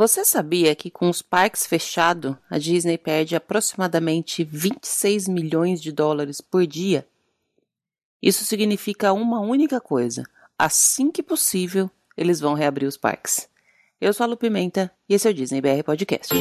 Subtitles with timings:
[0.00, 6.40] Você sabia que com os parques fechados, a Disney perde aproximadamente 26 milhões de dólares
[6.40, 7.06] por dia?
[8.22, 10.24] Isso significa uma única coisa:
[10.58, 13.46] assim que possível, eles vão reabrir os parques.
[14.00, 16.32] Eu sou a Lu Pimenta e esse é o Disney BR Podcast.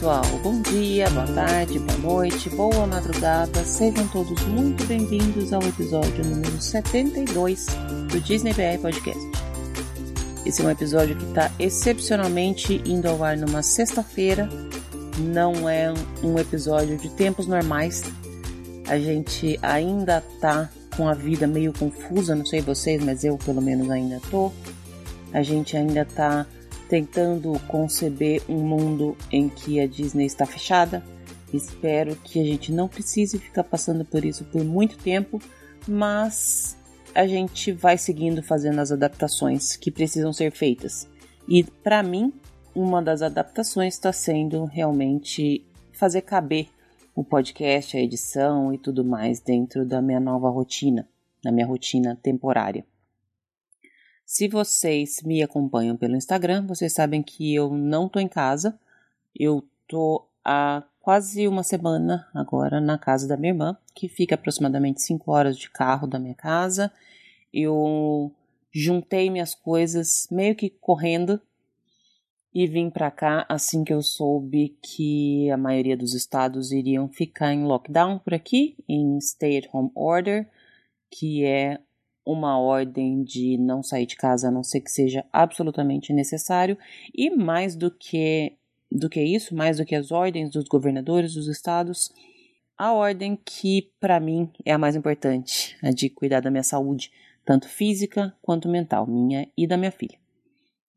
[0.00, 6.24] Pessoal, bom dia, boa tarde, boa noite, boa madrugada, sejam todos muito bem-vindos ao episódio
[6.24, 7.66] número 72
[8.10, 9.20] do Disney BR Podcast.
[10.46, 14.48] Esse é um episódio que está excepcionalmente indo ao ar numa sexta-feira,
[15.18, 18.02] não é um episódio de tempos normais,
[18.88, 23.60] a gente ainda tá com a vida meio confusa, não sei vocês, mas eu pelo
[23.60, 24.50] menos ainda tô.
[25.30, 26.46] A gente ainda tá
[26.90, 31.04] tentando conceber um mundo em que a Disney está fechada.
[31.54, 35.40] Espero que a gente não precise ficar passando por isso por muito tempo,
[35.86, 36.76] mas
[37.14, 41.08] a gente vai seguindo fazendo as adaptações que precisam ser feitas.
[41.48, 42.32] E para mim,
[42.74, 46.68] uma das adaptações está sendo realmente fazer caber
[47.14, 51.08] o podcast, a edição e tudo mais dentro da minha nova rotina,
[51.42, 52.84] da minha rotina temporária.
[54.32, 58.78] Se vocês me acompanham pelo Instagram, vocês sabem que eu não tô em casa.
[59.34, 65.02] Eu tô há quase uma semana agora na casa da minha irmã, que fica aproximadamente
[65.02, 66.92] 5 horas de carro da minha casa.
[67.52, 68.30] Eu
[68.70, 71.40] juntei minhas coisas meio que correndo
[72.54, 77.52] e vim para cá assim que eu soube que a maioria dos estados iriam ficar
[77.52, 80.48] em lockdown por aqui, em stay at home order,
[81.10, 81.80] que é
[82.24, 86.76] uma ordem de não sair de casa a não ser que seja absolutamente necessário
[87.14, 88.56] e mais do que
[88.90, 92.10] do que isso, mais do que as ordens dos governadores dos estados,
[92.76, 97.12] a ordem que para mim é a mais importante, a de cuidar da minha saúde,
[97.44, 100.18] tanto física quanto mental, minha e da minha filha.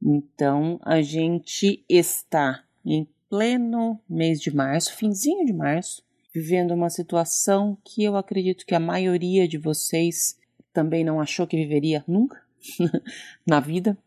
[0.02, 6.04] Então, a gente está em pleno mês de março, finzinho de março,
[6.34, 10.38] vivendo uma situação que eu acredito que a maioria de vocês
[10.74, 12.42] também não achou que viveria nunca
[13.46, 13.98] na vida.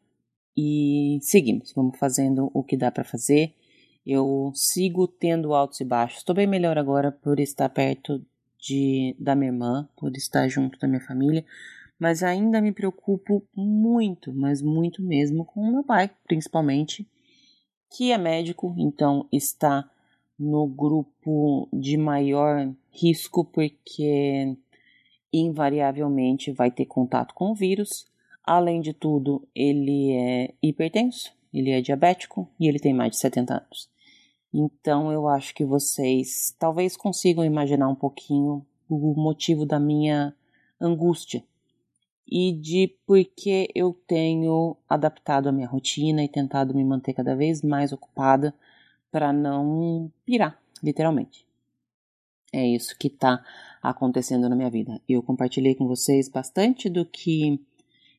[0.57, 3.55] E seguimos, vamos fazendo o que dá para fazer.
[4.07, 6.19] Eu sigo tendo altos e baixos.
[6.19, 8.25] Estou bem melhor agora por estar perto
[8.59, 11.45] de, da minha irmã, por estar junto da minha família,
[11.99, 17.07] mas ainda me preocupo muito, mas muito mesmo com o meu pai, principalmente,
[17.91, 19.89] que é médico, então está
[20.39, 24.57] no grupo de maior risco, porque
[25.33, 28.07] invariavelmente vai ter contato com o vírus.
[28.45, 33.55] Além de tudo, ele é hipertenso, ele é diabético e ele tem mais de 70
[33.55, 33.91] anos.
[34.53, 40.35] Então eu acho que vocês talvez consigam imaginar um pouquinho o motivo da minha
[40.81, 41.43] angústia
[42.27, 47.37] e de por que eu tenho adaptado a minha rotina e tentado me manter cada
[47.37, 48.55] vez mais ocupada
[49.11, 51.47] para não pirar, literalmente.
[52.53, 53.45] É isso que está
[53.91, 55.01] acontecendo na minha vida.
[55.09, 57.61] Eu compartilhei com vocês bastante do que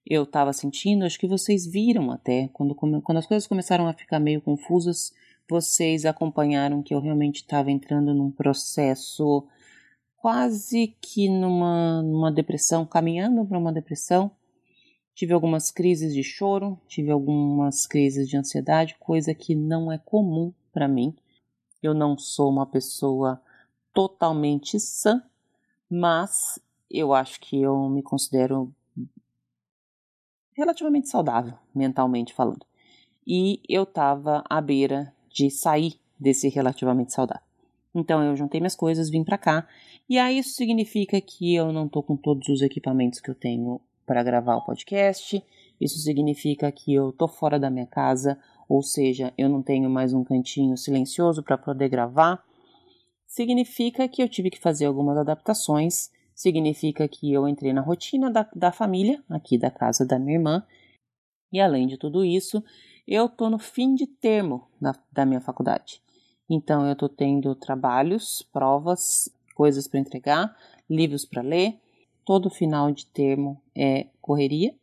[0.06, 4.20] eu estava sentindo, acho que vocês viram até, quando, quando as coisas começaram a ficar
[4.20, 5.14] meio confusas,
[5.50, 9.46] vocês acompanharam que eu realmente estava entrando num processo
[10.18, 14.32] quase que numa, numa depressão, caminhando para uma depressão.
[15.14, 20.54] Tive algumas crises de choro, tive algumas crises de ansiedade, coisa que não é comum
[20.72, 21.16] para mim.
[21.82, 23.42] Eu não sou uma pessoa
[23.94, 25.24] totalmente sã,
[25.90, 26.60] mas
[26.90, 28.72] eu acho que eu me considero
[30.54, 32.66] relativamente saudável, mentalmente falando.
[33.26, 37.46] E eu estava à beira de sair desse relativamente saudável.
[37.94, 39.68] Então eu juntei minhas coisas, vim para cá,
[40.10, 43.82] e aí isso significa que eu não tô com todos os equipamentos que eu tenho
[44.06, 45.44] para gravar o podcast.
[45.80, 50.14] Isso significa que eu tô fora da minha casa, ou seja, eu não tenho mais
[50.14, 52.44] um cantinho silencioso para poder gravar
[53.38, 58.50] significa que eu tive que fazer algumas adaptações, significa que eu entrei na rotina da,
[58.56, 60.66] da família, aqui da casa da minha irmã,
[61.54, 62.64] e além de tudo isso,
[63.08, 66.02] eu tô no fim de termo da, da minha faculdade.
[66.50, 70.58] Então eu tô tendo trabalhos, provas, coisas para entregar,
[70.90, 71.80] livros para ler.
[72.26, 74.74] Todo final de termo é correria.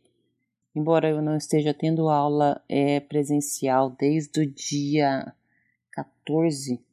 [0.73, 5.33] Embora eu não esteja tendo aula é, presencial desde o dia
[5.91, 6.84] 14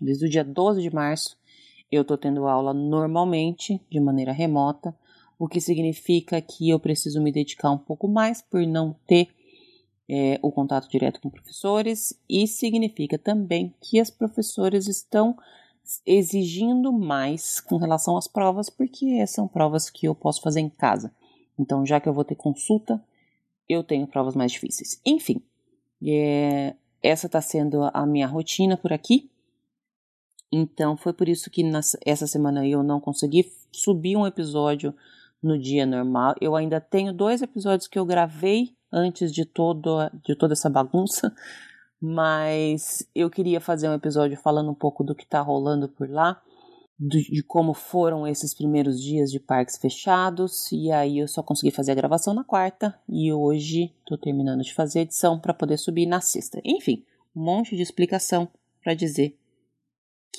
[0.00, 1.36] desde o dia 12 de março,
[1.90, 4.94] eu estou tendo aula normalmente, de maneira remota,
[5.38, 9.28] o que significa que eu preciso me dedicar um pouco mais por não ter
[10.08, 15.36] é, o contato direto com professores e significa também que as professoras estão
[16.04, 21.12] exigindo mais com relação às provas, porque são provas que eu posso fazer em casa.
[21.58, 23.02] Então, já que eu vou ter consulta,
[23.68, 25.00] eu tenho provas mais difíceis.
[25.04, 25.40] Enfim,
[26.04, 29.30] é, essa está sendo a minha rotina por aqui.
[30.50, 31.62] Então, foi por isso que
[32.04, 34.94] essa semana eu não consegui subir um episódio
[35.42, 36.34] no dia normal.
[36.40, 41.34] Eu ainda tenho dois episódios que eu gravei antes de, todo, de toda essa bagunça,
[42.00, 46.40] mas eu queria fazer um episódio falando um pouco do que está rolando por lá
[46.98, 51.70] de, de, como foram esses primeiros dias de parques fechados, e aí eu só consegui
[51.70, 55.76] fazer a gravação na quarta, e hoje estou terminando de fazer a edição para poder
[55.76, 56.60] subir na sexta.
[56.64, 57.04] Enfim,
[57.34, 58.48] um monte de explicação
[58.82, 59.36] para dizer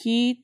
[0.07, 0.41] que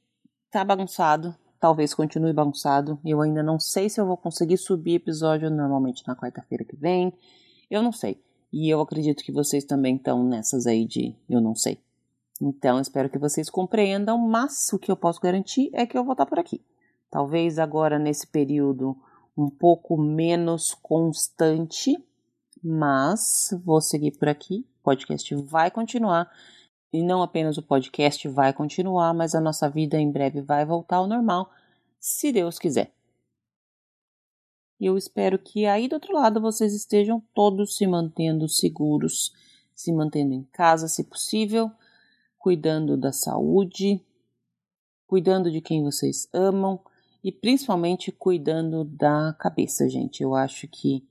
[0.51, 2.99] tá bagunçado, talvez continue bagunçado.
[3.05, 7.13] Eu ainda não sei se eu vou conseguir subir episódio normalmente na quarta-feira que vem.
[7.71, 8.21] Eu não sei.
[8.51, 11.79] E eu acredito que vocês também estão nessas aí de eu não sei.
[12.41, 16.11] Então, espero que vocês compreendam, mas o que eu posso garantir é que eu vou
[16.11, 16.61] estar por aqui.
[17.09, 18.97] Talvez agora nesse período
[19.37, 21.97] um pouco menos constante,
[22.61, 24.67] mas vou seguir por aqui.
[24.81, 26.29] O podcast vai continuar.
[26.93, 30.97] E não apenas o podcast vai continuar, mas a nossa vida em breve vai voltar
[30.97, 31.51] ao normal,
[31.99, 32.93] se Deus quiser.
[34.79, 39.33] E eu espero que aí do outro lado vocês estejam todos se mantendo seguros,
[39.73, 41.71] se mantendo em casa, se possível
[42.37, 43.99] cuidando da saúde,
[45.07, 46.79] cuidando de quem vocês amam
[47.23, 50.21] e principalmente cuidando da cabeça, gente.
[50.21, 51.07] Eu acho que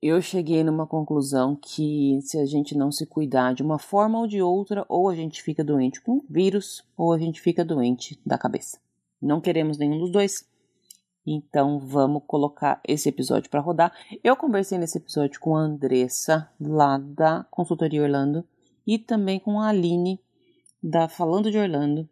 [0.00, 4.26] eu cheguei numa conclusão que se a gente não se cuidar de uma forma ou
[4.26, 8.38] de outra, ou a gente fica doente com vírus, ou a gente fica doente da
[8.38, 8.78] cabeça.
[9.20, 10.46] Não queremos nenhum dos dois.
[11.26, 13.92] Então vamos colocar esse episódio para rodar.
[14.22, 18.44] Eu conversei nesse episódio com a Andressa, lá da Consultoria Orlando,
[18.86, 20.20] e também com a Aline
[20.82, 22.08] da Falando de Orlando.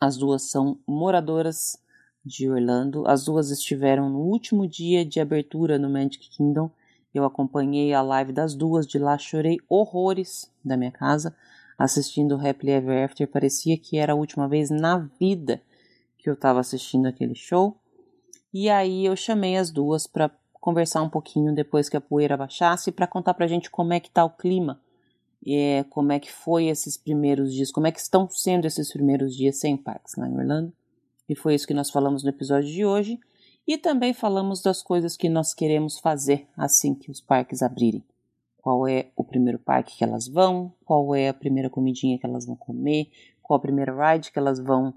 [0.00, 1.78] As duas são moradoras
[2.24, 3.06] de Orlando.
[3.06, 6.70] As duas estiveram no último dia de abertura no Magic Kingdom.
[7.14, 11.34] Eu acompanhei a live das duas de lá, chorei horrores da minha casa
[11.78, 13.28] assistindo Happily Ever After.
[13.28, 15.62] Parecia que era a última vez na vida
[16.18, 17.76] que eu estava assistindo aquele show.
[18.52, 22.90] E aí eu chamei as duas para conversar um pouquinho depois que a poeira baixasse
[22.90, 24.80] para contar pra gente como é que tá o clima
[25.46, 29.36] é, como é que foi esses primeiros dias, como é que estão sendo esses primeiros
[29.36, 30.72] dias sem parques lá em Orlando.
[31.28, 33.18] E foi isso que nós falamos no episódio de hoje.
[33.66, 38.04] E também falamos das coisas que nós queremos fazer assim que os parques abrirem.
[38.58, 42.46] Qual é o primeiro parque que elas vão, qual é a primeira comidinha que elas
[42.46, 43.10] vão comer,
[43.42, 44.94] qual a primeira ride que elas vão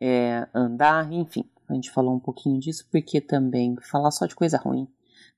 [0.00, 1.44] é, andar, enfim.
[1.68, 4.88] A gente falou um pouquinho disso porque também falar só de coisa ruim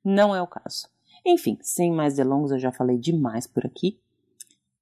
[0.04, 0.88] não é o caso.
[1.25, 3.98] Enfim, sem mais delongas, eu já falei demais por aqui.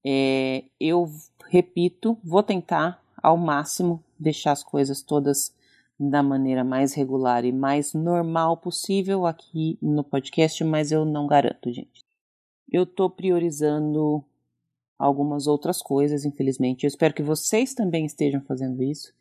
[0.04, 1.10] É, eu
[1.48, 5.54] repito, vou tentar ao máximo deixar as coisas todas
[6.02, 11.70] da maneira mais regular e mais normal possível aqui no podcast, mas eu não garanto,
[11.70, 12.02] gente.
[12.72, 14.24] Eu tô priorizando
[14.98, 16.84] algumas outras coisas, infelizmente.
[16.84, 19.12] Eu espero que vocês também estejam fazendo isso.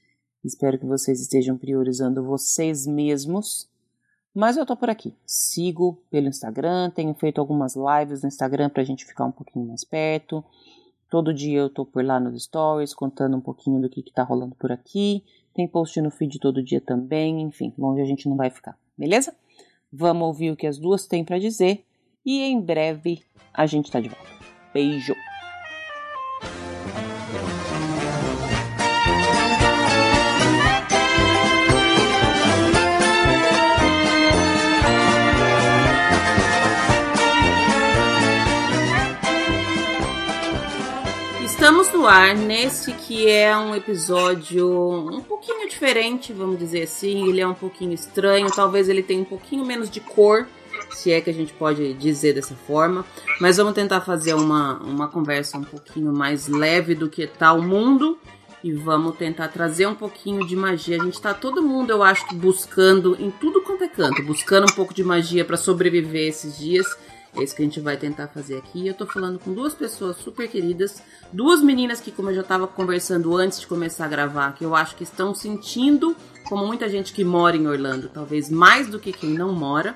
[0.42, 3.68] Espero que vocês estejam priorizando vocês mesmos.
[4.34, 5.14] Mas eu tô por aqui.
[5.26, 9.84] Sigo pelo Instagram, tenho feito algumas lives no Instagram pra gente ficar um pouquinho mais
[9.84, 10.42] perto.
[11.10, 14.24] Todo dia eu tô por lá nos stories, contando um pouquinho do que, que tá
[14.24, 15.26] rolando por aqui.
[15.60, 19.36] Tem post no feed todo dia também, enfim, longe a gente não vai ficar, beleza?
[19.92, 21.84] Vamos ouvir o que as duas têm para dizer
[22.26, 23.22] e em breve
[23.54, 24.32] a gente tá de volta.
[24.74, 25.14] Beijo!
[42.00, 44.70] Estamos no ar nesse que é um episódio
[45.12, 47.28] um pouquinho diferente, vamos dizer assim.
[47.28, 50.48] Ele é um pouquinho estranho, talvez ele tenha um pouquinho menos de cor,
[50.92, 53.06] se é que a gente pode dizer dessa forma.
[53.42, 57.62] Mas vamos tentar fazer uma, uma conversa um pouquinho mais leve do que tá o
[57.62, 58.18] mundo
[58.64, 61.02] e vamos tentar trazer um pouquinho de magia.
[61.02, 64.74] A gente tá todo mundo, eu acho, buscando em tudo quanto é canto, buscando um
[64.74, 66.88] pouco de magia para sobreviver esses dias.
[67.36, 68.88] É isso que a gente vai tentar fazer aqui.
[68.88, 72.68] Eu tô falando com duas pessoas super queridas, duas meninas que, como eu já tava
[72.68, 76.16] conversando antes de começar a gravar, que eu acho que estão sentindo,
[76.48, 79.96] como muita gente que mora em Orlando, talvez mais do que quem não mora.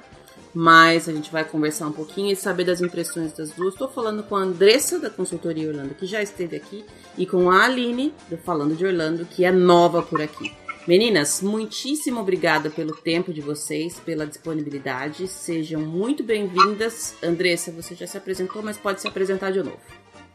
[0.56, 3.74] Mas a gente vai conversar um pouquinho e saber das impressões das duas.
[3.74, 6.86] Estou falando com a Andressa, da consultoria Orlando, que já esteve aqui,
[7.18, 10.52] e com a Aline, do Falando de Orlando, que é nova por aqui.
[10.86, 15.30] Meninas, muitíssimo obrigada pelo tempo de vocês, pela disponibilidade.
[15.30, 17.14] Sejam muito bem-vindas.
[17.24, 19.80] Andressa, você já se apresentou, mas pode se apresentar de novo.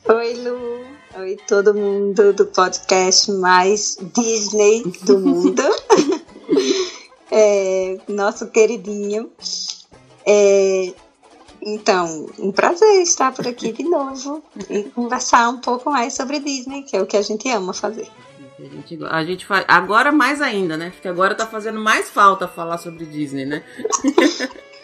[0.09, 0.87] Oi, Lu.
[1.19, 5.63] Oi, todo mundo do podcast mais Disney do mundo.
[7.31, 9.31] é, nosso queridinho.
[10.27, 10.95] É,
[11.61, 16.85] então, um prazer estar por aqui de novo e conversar um pouco mais sobre Disney,
[16.85, 18.09] que é o que a gente ama fazer.
[18.59, 20.91] A gente, a gente faz, agora mais ainda, né?
[20.91, 23.63] Porque agora tá fazendo mais falta falar sobre Disney, né?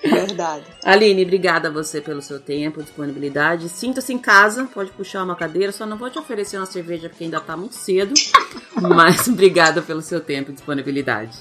[0.03, 0.65] Verdade.
[0.85, 3.69] Aline, obrigada a você pelo seu tempo, disponibilidade.
[3.69, 7.25] Sinta-se em casa, pode puxar uma cadeira, só não vou te oferecer uma cerveja porque
[7.25, 8.15] ainda tá muito cedo.
[8.81, 11.37] mas obrigada pelo seu tempo e disponibilidade.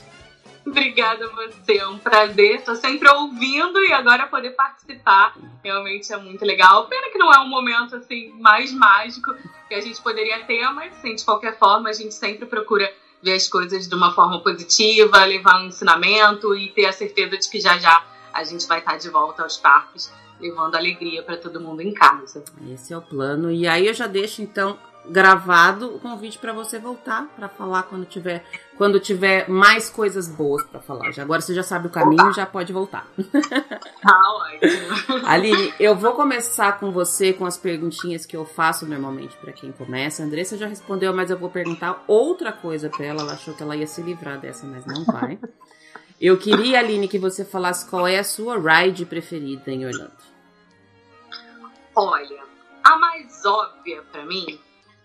[0.68, 2.56] Obrigada a você, é um prazer.
[2.56, 5.36] Estou sempre ouvindo e agora poder participar.
[5.64, 6.88] Realmente é muito legal.
[6.88, 9.36] Pena que não é um momento assim mais mágico
[9.68, 12.92] que a gente poderia ter, mas sim, de qualquer forma, a gente sempre procura
[13.22, 17.50] ver as coisas de uma forma positiva, levar um ensinamento e ter a certeza de
[17.50, 21.62] que já já a gente vai estar de volta aos parques, levando alegria para todo
[21.62, 22.44] mundo em casa.
[22.74, 23.52] Esse é o plano.
[23.52, 28.06] E aí eu já deixo então gravado o convite para você voltar para falar quando
[28.06, 28.44] tiver
[28.78, 31.12] quando tiver mais coisas boas para falar.
[31.12, 33.08] Já agora você já sabe o caminho, já pode voltar.
[34.02, 35.26] Tá ótimo.
[35.26, 39.72] Aline, eu vou começar com você com as perguntinhas que eu faço normalmente para quem
[39.72, 40.22] começa.
[40.22, 43.22] A Andressa já respondeu, mas eu vou perguntar outra coisa para ela.
[43.22, 45.40] Ela achou que ela ia se livrar dessa, mas não vai.
[46.20, 50.12] Eu queria, Aline, que você falasse qual é a sua ride preferida em Orlando.
[51.96, 52.44] Olha,
[52.84, 54.60] a mais óbvia para mim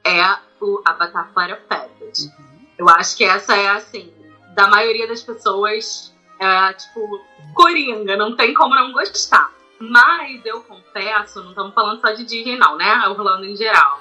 [0.09, 2.33] é o Avatar Flight of Passage.
[2.38, 2.67] Uhum.
[2.79, 4.12] Eu acho que essa é, assim,
[4.55, 7.21] da maioria das pessoas, é, tipo,
[7.55, 9.50] coringa, não tem como não gostar.
[9.79, 13.07] Mas eu confesso, não estamos falando só de Disney, não, né?
[13.09, 14.00] Orlando em geral.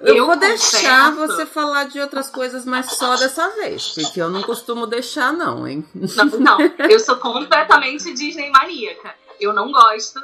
[0.00, 0.72] Eu, eu vou confesso...
[0.72, 5.32] deixar você falar de outras coisas, mas só dessa vez, porque eu não costumo deixar,
[5.32, 5.84] não, hein?
[5.92, 9.12] Não, não eu sou completamente Disney maníaca.
[9.40, 10.20] Eu não gosto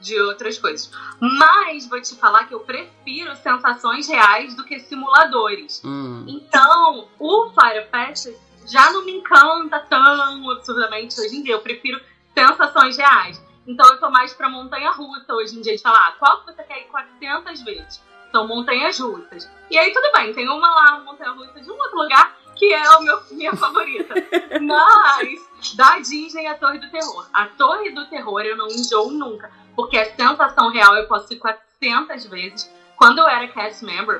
[0.00, 0.90] de outras coisas.
[1.20, 5.82] Mas vou te falar que eu prefiro sensações reais do que simuladores.
[5.84, 6.24] Hum.
[6.28, 8.34] Então, o Fire Fest
[8.66, 11.54] já não me encanta tão absurdamente hoje em dia.
[11.54, 12.00] Eu prefiro
[12.34, 13.42] sensações reais.
[13.66, 16.52] Então, eu tô mais pra montanha russa hoje em dia, de falar, ah, qual que
[16.52, 18.02] você quer ir 400 vezes?
[18.30, 19.50] São montanhas russas.
[19.70, 22.72] E aí, tudo bem, tem uma lá, uma montanha russa de um outro lugar, que
[22.72, 24.14] é a meu, minha favorita.
[24.60, 27.28] Mas, da Disney, a Torre do Terror.
[27.32, 31.36] A Torre do Terror eu não enjoo nunca porque a sensação real eu posso ir
[31.36, 32.74] 400 vezes.
[32.96, 34.18] Quando eu era cast member,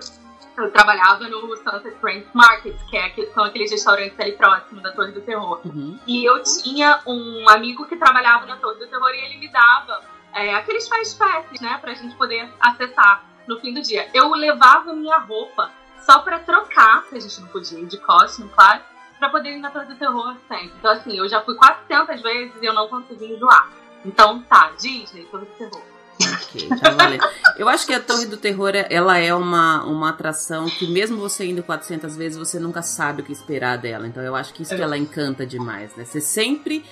[0.57, 4.93] eu trabalhava no Sunset Frank Market, que, é, que são aqueles restaurantes ali próximo da
[4.93, 5.61] Torre do Terror.
[5.65, 5.99] Uhum.
[6.07, 10.03] E eu tinha um amigo que trabalhava na Torre do Terror e ele me dava
[10.35, 14.09] é, aqueles fast passes, né, pra gente poder acessar no fim do dia.
[14.13, 15.71] Eu levava minha roupa
[16.01, 18.81] só pra trocar, porque a gente não podia ir de costume, claro,
[19.19, 20.73] pra poder ir na Torre do Terror sempre.
[20.79, 23.69] Então, assim, eu já fui 400 vezes e eu não consegui enjoar.
[24.05, 25.83] Então tá, Disney, Torre do Terror.
[26.19, 27.25] Ok, tá valendo.
[27.59, 31.45] Eu acho que a Torre do Terror, ela é uma, uma atração que mesmo você
[31.47, 34.07] indo 400 vezes, você nunca sabe o que esperar dela.
[34.07, 34.77] Então eu acho que isso é.
[34.77, 36.05] que ela encanta demais, né?
[36.05, 36.85] Você sempre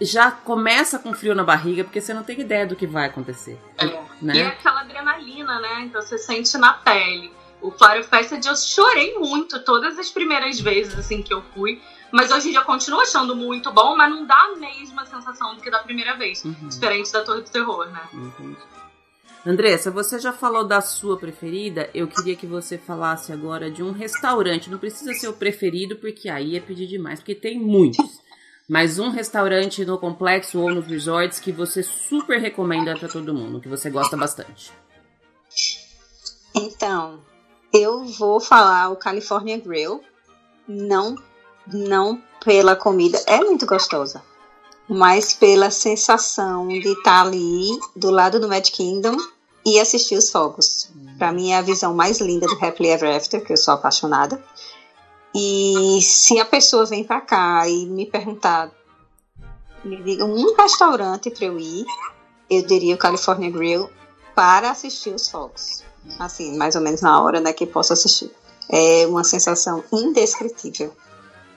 [0.00, 3.58] já começa com frio na barriga, porque você não tem ideia do que vai acontecer.
[3.78, 3.86] É.
[4.22, 4.36] Né?
[4.36, 5.80] E é aquela adrenalina, né?
[5.82, 7.32] Então você sente na pele.
[7.60, 11.82] O Fire Fest eu chorei muito todas as primeiras vezes assim que eu fui.
[12.12, 15.54] Mas hoje em dia eu continuo achando muito bom, mas não dá a mesma sensação
[15.54, 16.44] do que da primeira vez.
[16.44, 16.68] Uhum.
[16.68, 18.08] Diferente da Torre do Terror, né?
[18.12, 18.56] Uhum.
[19.46, 21.88] Andressa, você já falou da sua preferida.
[21.94, 24.70] Eu queria que você falasse agora de um restaurante.
[24.70, 28.20] Não precisa ser o preferido, porque aí é pedir demais, porque tem muitos.
[28.68, 33.60] Mas um restaurante no complexo ou nos resorts que você super recomenda para todo mundo,
[33.60, 34.70] que você gosta bastante.
[36.54, 37.20] Então,
[37.72, 40.02] eu vou falar o California Grill.
[40.66, 41.14] Não
[41.72, 44.22] não pela comida, é muito gostosa,
[44.88, 49.16] mas pela sensação de estar ali do lado do Mad Kingdom
[49.64, 50.90] e assistir os fogos.
[51.18, 54.42] Para mim é a visão mais linda do Happily Ever After, que eu sou apaixonada.
[55.34, 58.70] E se a pessoa vem para cá e me perguntar,
[59.84, 61.84] me diga um restaurante para eu ir,
[62.48, 63.90] eu diria o California Grill
[64.34, 65.84] para assistir os fogos.
[66.18, 68.30] Assim, mais ou menos na hora né, que posso assistir.
[68.70, 70.92] É uma sensação indescritível.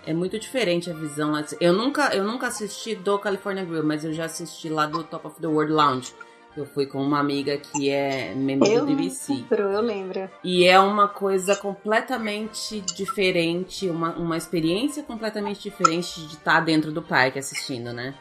[0.05, 1.45] É muito diferente a visão lá.
[1.59, 5.27] Eu nunca, eu nunca assisti do California Grill, mas eu já assisti lá do Top
[5.27, 6.13] of the World Lounge.
[6.55, 9.33] Eu fui com uma amiga que é membro eu do DVC.
[9.33, 10.29] Lembro, eu lembro.
[10.43, 17.01] E é uma coisa completamente diferente, uma, uma experiência completamente diferente de estar dentro do
[17.01, 18.13] parque assistindo, né?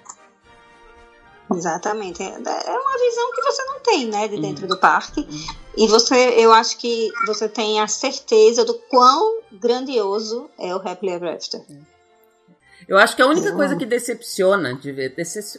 [1.53, 2.23] Exatamente.
[2.23, 4.69] É, uma visão que você não tem, né, de dentro uhum.
[4.69, 5.27] do parque.
[5.77, 11.13] E você, eu acho que você tem a certeza do quão grandioso é o Happily
[11.13, 11.61] Ever After.
[12.91, 15.15] Eu acho que a única coisa que decepciona de ver,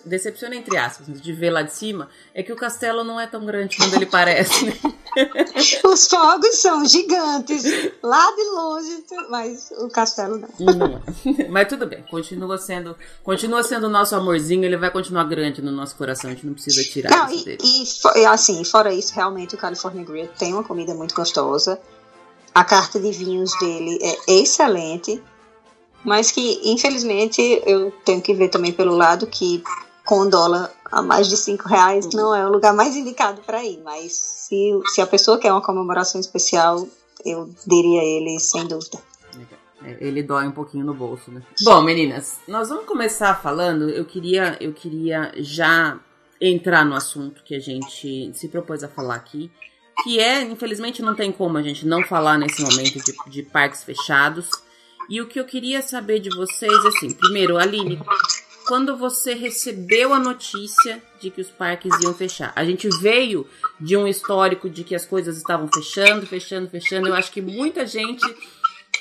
[0.05, 3.45] decepciona entre aspas, de ver lá de cima, é que o castelo não é tão
[3.45, 4.65] grande quando ele parece.
[4.65, 4.73] Né?
[5.85, 7.63] Os fogos são gigantes,
[8.03, 10.49] lá de longe, mas o castelo não.
[10.73, 11.01] não.
[11.49, 15.71] Mas tudo bem, continua sendo, continua sendo o nosso amorzinho, ele vai continuar grande no
[15.71, 17.59] nosso coração, a gente não precisa tirar não, isso e, dele.
[18.17, 21.79] E assim, fora isso, realmente o California Grill tem uma comida muito gostosa.
[22.53, 25.21] A carta de vinhos dele é excelente
[26.03, 29.63] mas que infelizmente eu tenho que ver também pelo lado que
[30.05, 33.79] com dólar a mais de cinco reais não é o lugar mais indicado para ir,
[33.83, 36.87] mas se, se a pessoa quer uma comemoração especial,
[37.23, 38.99] eu diria ele sem dúvida.
[39.99, 41.41] Ele dói um pouquinho no bolso, né?
[41.63, 43.89] Bom, meninas, nós vamos começar falando.
[43.89, 45.99] Eu queria, eu queria já
[46.39, 49.51] entrar no assunto que a gente se propôs a falar aqui,
[50.03, 53.83] que é, infelizmente, não tem como a gente não falar nesse momento de, de parques
[53.83, 54.49] fechados.
[55.11, 57.99] E o que eu queria saber de vocês, assim, primeiro, Aline,
[58.65, 63.45] quando você recebeu a notícia de que os parques iam fechar, a gente veio
[63.77, 67.09] de um histórico de que as coisas estavam fechando, fechando, fechando.
[67.09, 68.23] Eu acho que muita gente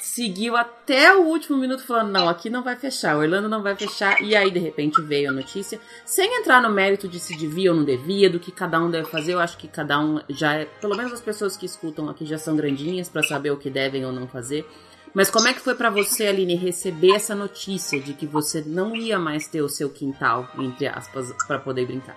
[0.02, 4.20] seguiu até o último minuto falando: não, aqui não vai fechar, Orlando não vai fechar.
[4.20, 7.76] E aí, de repente, veio a notícia, sem entrar no mérito de se devia ou
[7.76, 9.34] não devia, do que cada um deve fazer.
[9.34, 12.36] Eu acho que cada um já é, pelo menos as pessoas que escutam aqui já
[12.36, 14.66] são grandinhas para saber o que devem ou não fazer.
[15.12, 18.94] Mas como é que foi para você, Aline, receber essa notícia de que você não
[18.94, 22.16] ia mais ter o seu quintal, entre aspas, para poder brincar?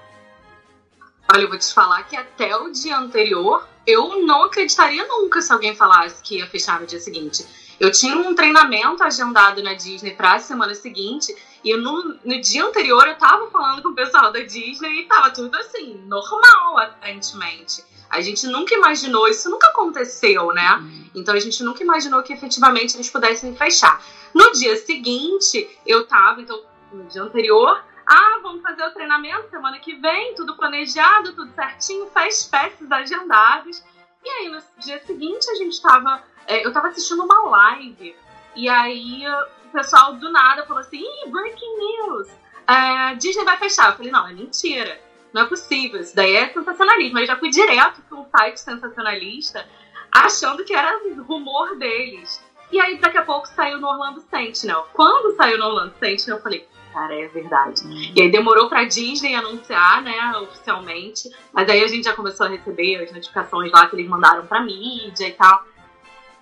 [1.33, 5.51] Olha, eu vou te falar que até o dia anterior eu não acreditaria nunca se
[5.51, 7.45] alguém falasse que ia fechar no dia seguinte.
[7.79, 12.63] Eu tinha um treinamento agendado na Disney para a semana seguinte e no, no dia
[12.63, 17.83] anterior eu tava falando com o pessoal da Disney e tava tudo assim, normal aparentemente.
[18.13, 20.75] A gente nunca imaginou, isso nunca aconteceu, né?
[20.75, 21.09] Uhum.
[21.15, 24.03] Então a gente nunca imaginou que efetivamente eles pudessem fechar.
[24.33, 29.79] No dia seguinte, eu tava, então, no dia anterior, ah, vamos fazer o treinamento semana
[29.79, 33.83] que vem, tudo planejado, tudo certinho, faz festas agendadas.
[34.23, 36.23] E aí, no dia seguinte, a gente tava.
[36.47, 38.15] É, eu tava assistindo uma live.
[38.55, 39.23] E aí,
[39.65, 42.27] o pessoal do nada falou assim: Ih, breaking news!
[42.67, 43.91] É, Disney vai fechar.
[43.91, 45.01] Eu falei: não, é mentira.
[45.33, 47.17] Não é possível, isso daí é sensacionalismo.
[47.17, 49.67] Aí já fui direto para um site sensacionalista,
[50.11, 52.43] achando que era rumor deles.
[52.71, 54.87] E aí daqui a pouco saiu no Orlando Sentinel.
[54.93, 57.81] Quando saiu no Orlando Sentinel, eu falei, cara, é verdade.
[58.15, 61.29] E aí demorou pra Disney anunciar, né, oficialmente.
[61.51, 64.61] Mas aí a gente já começou a receber as notificações lá que eles mandaram pra
[64.61, 65.65] mídia e tal.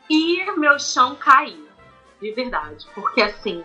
[0.09, 1.67] E meu chão caiu,
[2.21, 2.85] de verdade.
[2.93, 3.63] Porque assim,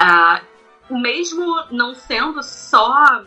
[0.00, 3.24] uh, mesmo não sendo só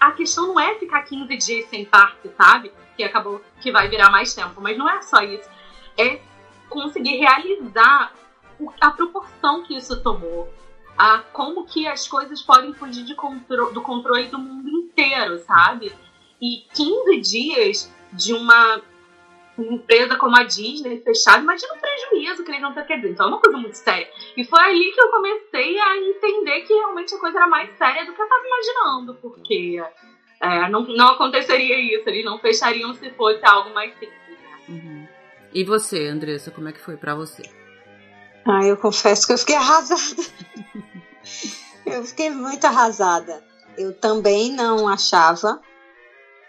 [0.00, 2.72] a questão não é ficar 15 dias sem parque, sabe?
[2.96, 5.48] Que acabou que vai virar mais tempo, mas não é só isso.
[5.96, 6.20] É
[6.68, 8.12] conseguir realizar
[8.80, 10.52] a proporção que isso tomou,
[10.96, 15.92] a como que as coisas podem fugir contro do controle do mundo inteiro, sabe?
[16.40, 18.80] E 15 dias de uma
[19.62, 23.10] empresa como a Disney fechada, imagina o prejuízo que eles vão ter que ter.
[23.10, 24.08] Então é uma coisa muito séria.
[24.36, 28.04] E foi ali que eu comecei a entender que realmente a coisa era mais séria
[28.04, 29.82] do que eu estava imaginando, porque
[30.40, 34.18] é, não, não aconteceria isso, eles não fechariam se fosse algo mais simples.
[34.28, 34.60] Né?
[34.68, 35.08] Uhum.
[35.54, 37.42] E você, Andressa, como é que foi para você?
[38.46, 40.00] Ah, eu confesso que eu fiquei arrasada.
[41.86, 43.42] eu fiquei muito arrasada.
[43.76, 45.60] Eu também não achava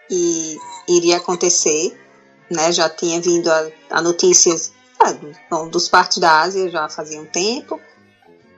[0.08, 0.56] que
[0.88, 2.07] iria acontecer
[2.50, 2.72] né?
[2.72, 7.80] Já tinha vindo a, a notícias é, dos partes da Ásia já fazia um tempo.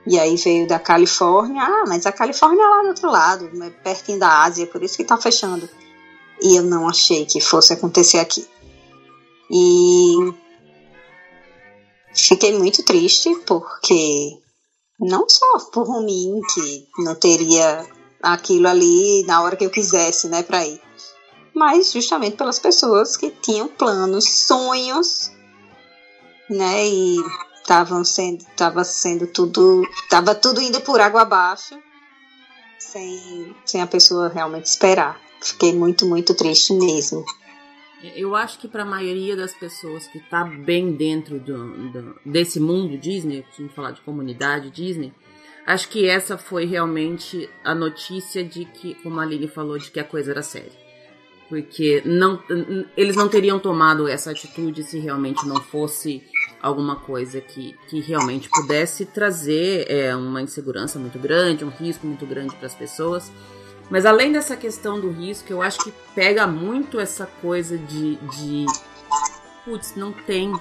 [0.05, 1.61] E aí veio da Califórnia.
[1.61, 4.97] Ah, mas a Califórnia é lá do outro lado, né, pertinho da Ásia, por isso
[4.97, 5.69] que tá fechando.
[6.41, 8.47] E eu não achei que fosse acontecer aqui.
[9.49, 10.33] E
[12.15, 14.39] fiquei muito triste porque
[14.99, 17.85] não só por mim que não teria
[18.23, 20.81] aquilo ali na hora que eu quisesse, né, para ir
[21.53, 25.31] mas justamente pelas pessoas que tinham planos, sonhos,
[26.49, 26.87] né?
[26.87, 27.17] E
[27.55, 31.77] estavam sendo, tava sendo tudo, tava tudo indo por água abaixo,
[32.79, 35.19] sem, sem a pessoa realmente esperar.
[35.41, 37.23] Fiquei muito, muito triste mesmo.
[38.15, 42.59] Eu acho que para a maioria das pessoas que está bem dentro do, do, desse
[42.59, 45.13] mundo Disney, vamos falar de comunidade Disney,
[45.67, 49.99] acho que essa foi realmente a notícia de que, como a Lili falou, de que
[49.99, 50.80] a coisa era séria
[51.51, 52.41] porque não,
[52.95, 56.23] eles não teriam tomado essa atitude se realmente não fosse
[56.61, 62.25] alguma coisa que, que realmente pudesse trazer é, uma insegurança muito grande, um risco muito
[62.25, 63.29] grande para as pessoas.
[63.89, 68.65] Mas além dessa questão do risco, eu acho que pega muito essa coisa de, de
[69.65, 70.53] putz, não tem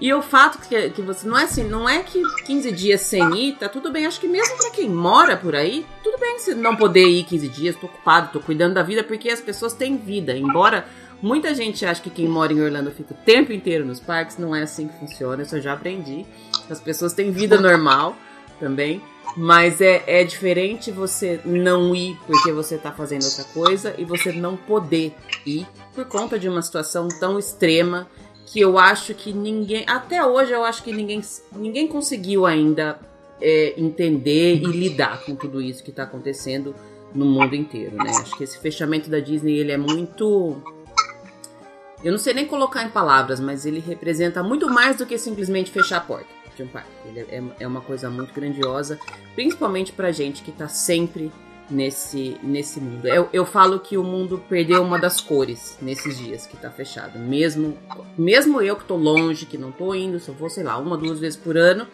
[0.00, 1.26] E o fato que, que você.
[1.26, 4.06] Não é assim, não é que 15 dias sem ir, tá tudo bem.
[4.06, 7.48] Acho que mesmo pra quem mora por aí, tudo bem se não poder ir 15
[7.48, 10.36] dias, tô ocupado, tô cuidando da vida, porque as pessoas têm vida.
[10.36, 10.86] Embora
[11.22, 14.54] muita gente ache que quem mora em Orlando fica o tempo inteiro nos parques, não
[14.54, 16.26] é assim que funciona, isso eu já aprendi.
[16.68, 18.16] As pessoas têm vida normal
[18.58, 19.02] também.
[19.36, 24.30] Mas é, é diferente você não ir porque você tá fazendo outra coisa e você
[24.30, 25.12] não poder
[25.44, 28.06] ir por conta de uma situação tão extrema
[28.46, 29.84] que eu acho que ninguém.
[29.86, 32.98] Até hoje eu acho que ninguém, ninguém conseguiu ainda
[33.40, 36.74] é, entender e lidar com tudo isso que está acontecendo
[37.14, 38.10] no mundo inteiro, né?
[38.10, 40.60] Acho que esse fechamento da Disney ele é muito.
[42.02, 45.70] Eu não sei nem colocar em palavras, mas ele representa muito mais do que simplesmente
[45.70, 46.90] fechar a porta de um parque.
[47.06, 48.98] Ele é, é uma coisa muito grandiosa,
[49.34, 51.32] principalmente pra gente que tá sempre
[51.70, 53.06] nesse, nesse mundo.
[53.06, 57.18] Eu, eu falo que o mundo perdeu uma das cores nesses dias que tá fechado.
[57.18, 57.76] Mesmo,
[58.16, 61.18] mesmo eu que tô longe, que não tô indo, só vou, sei lá, uma, duas
[61.18, 61.86] vezes por ano,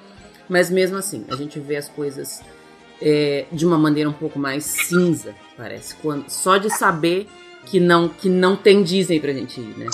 [0.48, 2.42] mas mesmo assim, a gente vê as coisas
[3.00, 5.94] é, de uma maneira um pouco mais cinza, parece.
[5.96, 7.28] Quando, só de saber
[7.66, 9.86] que não, que não tem Disney pra gente ir, né?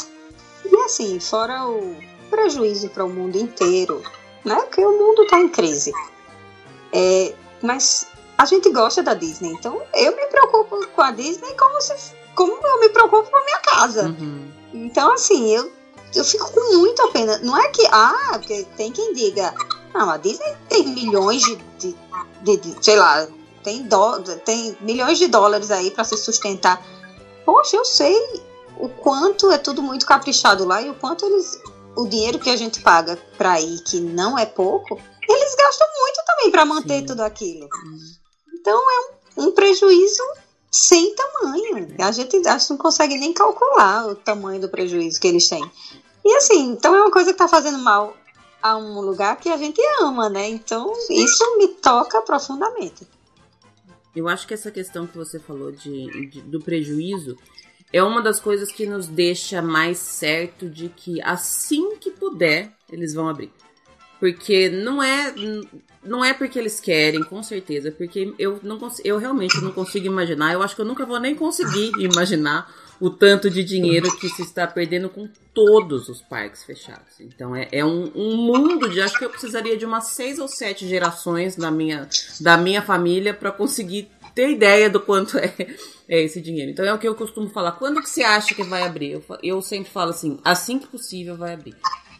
[0.65, 1.97] E assim, fora o
[2.31, 4.03] prejuízo para o mundo inteiro,
[4.45, 4.57] né?
[4.63, 5.93] Porque o mundo tá em crise.
[6.93, 8.09] É, mas
[8.39, 11.95] a gente gosta da Disney, então eu me preocupo com a Disney como se
[12.35, 14.09] como eu me preocupo com a minha casa.
[14.09, 14.53] Uhum.
[14.75, 15.73] Então, assim, eu,
[16.15, 17.39] eu fico com muita pena.
[17.39, 19.55] Não é que, ah, porque tem quem diga,
[19.95, 21.97] não, a Disney tem milhões de, de,
[22.43, 23.27] de, de sei lá,
[23.65, 26.85] tem, do, tem milhões de dólares aí para se sustentar.
[27.45, 28.15] Poxa, eu sei
[28.79, 31.59] o quanto é tudo muito caprichado lá e o quanto eles,
[31.97, 36.23] o dinheiro que a gente paga para ir, que não é pouco, eles gastam muito
[36.27, 37.07] também para manter Sim.
[37.07, 37.69] tudo aquilo.
[38.67, 40.25] Então é um, um prejuízo
[40.73, 41.95] sem tamanho.
[42.01, 45.65] A gente, a gente não consegue nem calcular o tamanho do prejuízo que eles têm.
[46.25, 48.17] E assim, então é uma coisa que está fazendo mal
[48.61, 50.49] a um lugar que a gente ama, né?
[50.49, 53.07] Então isso me toca profundamente.
[54.17, 57.39] Eu acho que essa questão que você falou de, de, do prejuízo
[57.93, 63.15] é uma das coisas que nos deixa mais certo de que assim que puder, eles
[63.15, 63.53] vão abrir.
[64.19, 65.35] Porque não é
[66.03, 70.53] não é porque eles querem, com certeza, porque eu não eu realmente não consigo imaginar,
[70.53, 74.43] eu acho que eu nunca vou nem conseguir imaginar o tanto de dinheiro que se
[74.43, 77.21] está perdendo com todos os parques fechados.
[77.21, 79.01] Então é, é um, um, mundo de.
[79.01, 82.09] Acho que eu precisaria de umas seis ou sete gerações da minha,
[82.41, 85.53] da minha família para conseguir ter ideia do quanto é,
[86.09, 86.71] é, esse dinheiro.
[86.71, 87.73] Então é o que eu costumo falar.
[87.73, 89.13] Quando que você acha que vai abrir?
[89.13, 91.75] Eu, eu sempre falo assim, assim que possível vai abrir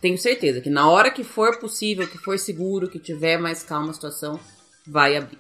[0.07, 3.91] tenho certeza que na hora que for possível, que for seguro, que tiver mais calma
[3.91, 4.39] a situação,
[4.87, 5.39] vai abrir.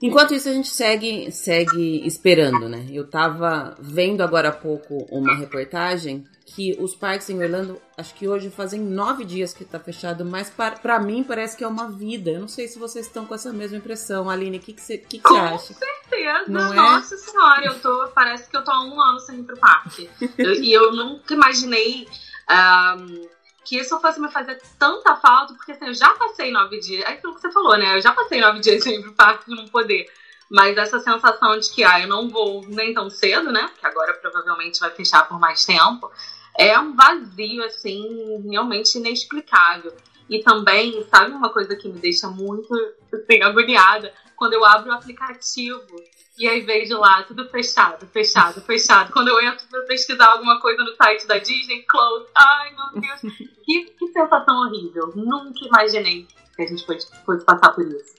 [0.00, 2.86] Enquanto isso, a gente segue, segue esperando, né?
[2.90, 8.28] Eu tava vendo agora há pouco uma reportagem que os parques em Orlando, acho que
[8.28, 12.30] hoje fazem nove dias que tá fechado, mas para mim parece que é uma vida.
[12.30, 14.30] Eu não sei se vocês estão com essa mesma impressão.
[14.30, 15.74] Aline, o que, que você que que acha?
[15.74, 16.44] Com certeza!
[16.48, 16.76] Não é?
[16.76, 17.18] Nossa é?
[17.18, 18.08] senhora, eu tô.
[18.14, 20.08] Parece que eu tô há um ano sem ir pro parque.
[20.38, 22.06] eu, e eu nunca imaginei.
[22.48, 23.35] Um,
[23.66, 27.12] que isso fosse me fazer tanta falta, porque assim, eu já passei nove dias, é
[27.12, 27.96] aquilo que você falou, né?
[27.96, 29.14] Eu já passei nove dias sem ir pro
[29.48, 30.06] e não poder.
[30.48, 33.68] Mas essa sensação de que, ah, eu não vou nem tão cedo, né?
[33.78, 36.08] Que agora provavelmente vai fechar por mais tempo,
[36.56, 39.92] é um vazio, assim, realmente inexplicável.
[40.30, 42.72] E também, sabe uma coisa que me deixa muito,
[43.12, 44.12] assim, agoniada?
[44.36, 45.96] Quando eu abro o aplicativo
[46.38, 49.12] e aí vejo lá, tudo fechado, fechado, fechado.
[49.12, 52.26] Quando eu entro pra pesquisar alguma coisa no site da Disney, close.
[52.34, 53.20] Ai, meu Deus.
[53.64, 55.12] que, que sensação horrível.
[55.16, 58.14] Nunca imaginei que a gente fosse, fosse passar por isso.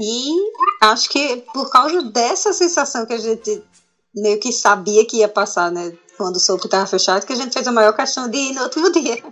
[0.00, 0.34] E
[0.80, 3.62] acho que por causa dessa sensação que a gente
[4.14, 5.96] meio que sabia que ia passar, né?
[6.16, 8.62] Quando soube que estava fechado, que a gente fez a maior questão de ir no
[8.62, 9.22] último dia.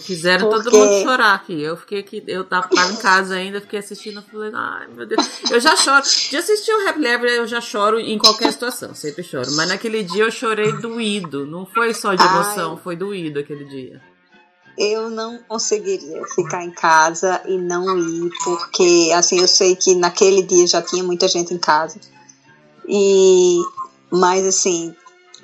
[0.00, 0.70] Fizeram Porque...
[0.70, 1.60] todo mundo chorar aqui.
[1.60, 5.24] Eu fiquei aqui, eu tava, em casa ainda, fiquei assistindo, falei, ai meu Deus.
[5.50, 6.02] Eu já choro.
[6.02, 9.50] De assistir o Happy Ever, eu já choro em qualquer situação, sempre choro.
[9.52, 11.46] Mas naquele dia eu chorei doído.
[11.46, 12.80] Não foi só de emoção, ai.
[12.82, 14.00] foi doído aquele dia.
[14.76, 20.42] Eu não conseguiria ficar em casa e não ir, porque assim, eu sei que naquele
[20.42, 22.00] dia já tinha muita gente em casa.
[22.88, 23.60] E
[24.10, 24.94] mas assim,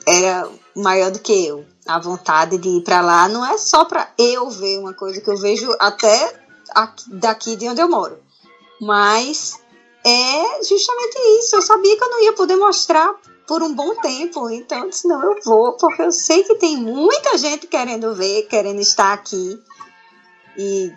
[0.07, 4.13] era maior do que eu a vontade de ir para lá não é só para
[4.19, 6.41] eu ver uma coisa que eu vejo até
[6.75, 8.19] aqui, daqui de onde eu moro,
[8.81, 9.59] mas
[10.05, 11.57] é justamente isso.
[11.57, 13.15] Eu sabia que eu não ia poder mostrar
[13.47, 16.77] por um bom tempo, então eu disse: não, eu vou, porque eu sei que tem
[16.77, 19.61] muita gente querendo ver, querendo estar aqui,
[20.57, 20.93] e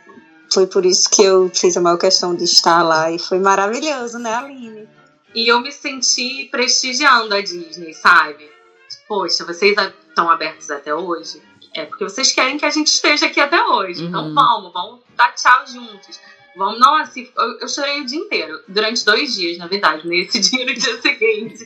[0.54, 4.20] foi por isso que eu fiz a maior questão de estar lá, e foi maravilhoso,
[4.20, 4.88] né, Aline?
[5.34, 8.48] E eu me senti prestigiando a Disney, sabe?
[9.08, 9.76] Poxa, vocês
[10.14, 11.42] estão abertos até hoje,
[11.76, 14.04] é porque vocês querem que a gente esteja aqui até hoje.
[14.04, 14.32] Então uhum.
[14.32, 16.20] Então vamos, vamos dar tchau juntos.
[16.56, 20.62] Vamos, nossa, eu, eu chorei o dia inteiro, durante dois dias, na verdade, nesse dia
[20.62, 21.66] e no dia seguinte.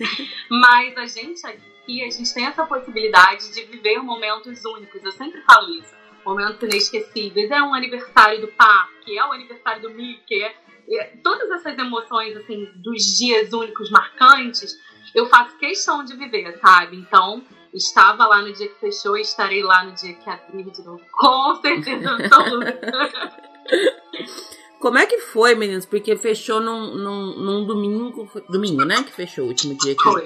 [0.50, 5.04] Mas a gente aqui, a gente tem essa possibilidade de viver momentos únicos.
[5.04, 5.94] Eu sempre falo isso.
[6.26, 7.52] Momentos inesquecíveis.
[7.52, 10.56] É um aniversário do parque, é o aniversário do Mickey, é,
[10.90, 14.78] é, todas essas emoções, assim, dos dias únicos, marcantes,
[15.14, 16.96] eu faço questão de viver, sabe?
[16.98, 20.84] Então, estava lá no dia que fechou e estarei lá no dia que abrir de
[20.84, 21.02] novo.
[21.12, 22.80] Com certeza absoluta.
[24.80, 25.86] Como é que foi, meninos?
[25.86, 28.30] Porque fechou num, num, num, domingo.
[28.48, 29.04] Domingo, né?
[29.04, 30.04] Que fechou o último dia aqui.
[30.04, 30.26] Foi.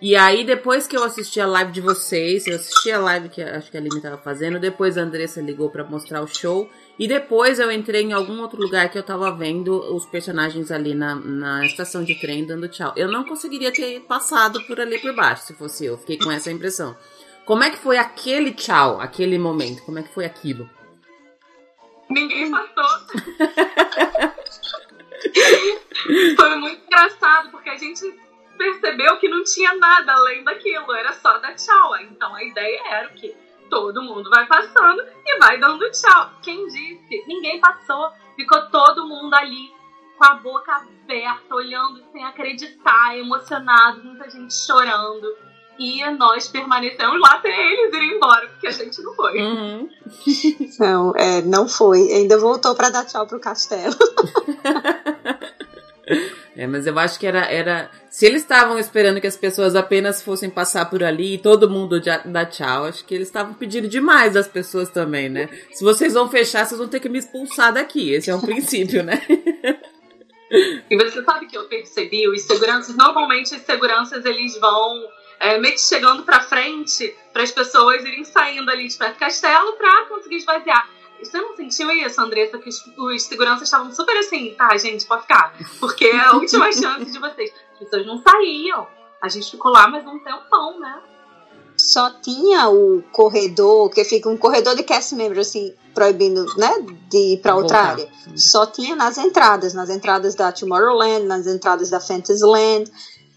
[0.00, 3.42] E aí, depois que eu assisti a live de vocês, eu assisti a live que
[3.42, 6.68] acho que a Aline tava fazendo, depois a Andressa ligou para mostrar o show.
[6.98, 10.94] E depois eu entrei em algum outro lugar que eu tava vendo os personagens ali
[10.94, 12.92] na, na estação de trem dando tchau.
[12.96, 15.98] Eu não conseguiria ter passado por ali por baixo, se fosse eu.
[15.98, 16.96] Fiquei com essa impressão.
[17.44, 19.82] Como é que foi aquele tchau, aquele momento?
[19.82, 20.70] Como é que foi aquilo?
[22.08, 22.84] Ninguém passou.
[26.36, 28.02] Foi muito engraçado, porque a gente
[28.58, 31.96] percebeu que não tinha nada além daquilo, era só dar tchau.
[31.98, 33.34] Então a ideia era o quê?
[33.68, 36.30] Todo mundo vai passando e vai dando tchau.
[36.42, 37.24] Quem disse?
[37.26, 38.10] Ninguém passou.
[38.36, 39.72] Ficou todo mundo ali
[40.16, 45.26] com a boca aberta, olhando sem acreditar, emocionado, muita gente chorando.
[45.78, 49.40] E nós permanecemos lá até eles irem embora, porque a gente não foi.
[49.40, 49.88] Uhum.
[50.78, 52.00] Não, é, não foi.
[52.12, 53.94] Ainda voltou para dar tchau pro castelo.
[56.56, 57.90] É, mas eu acho que era, era.
[58.08, 62.00] Se eles estavam esperando que as pessoas apenas fossem passar por ali e todo mundo
[62.00, 65.48] dar tchau, acho que eles estavam pedindo demais das pessoas também, né?
[65.72, 68.12] Se vocês vão fechar, vocês vão ter que me expulsar daqui.
[68.12, 69.20] Esse é um princípio, né?
[70.88, 75.04] E você sabe que eu percebi, os seguranças, normalmente os seguranças eles vão
[75.40, 79.18] é, meio que chegando pra frente para as pessoas irem saindo ali de perto do
[79.18, 80.88] castelo pra conseguir esvaziar.
[81.22, 85.22] Você não sentiu isso, Andressa, que os, os seguranças estavam super assim, tá, gente, pode
[85.22, 87.52] ficar, porque é a última chance de vocês.
[87.72, 88.86] As pessoas não saíam.
[89.20, 91.00] A gente ficou lá mais um tempão, né?
[91.76, 96.72] Só tinha o corredor, que fica um corredor de cast member, assim, proibindo, né,
[97.08, 97.90] de ir pra outra Voltar.
[97.92, 98.08] área.
[98.36, 102.90] Só tinha nas entradas, nas entradas da Tomorrowland, nas entradas da Fantasyland.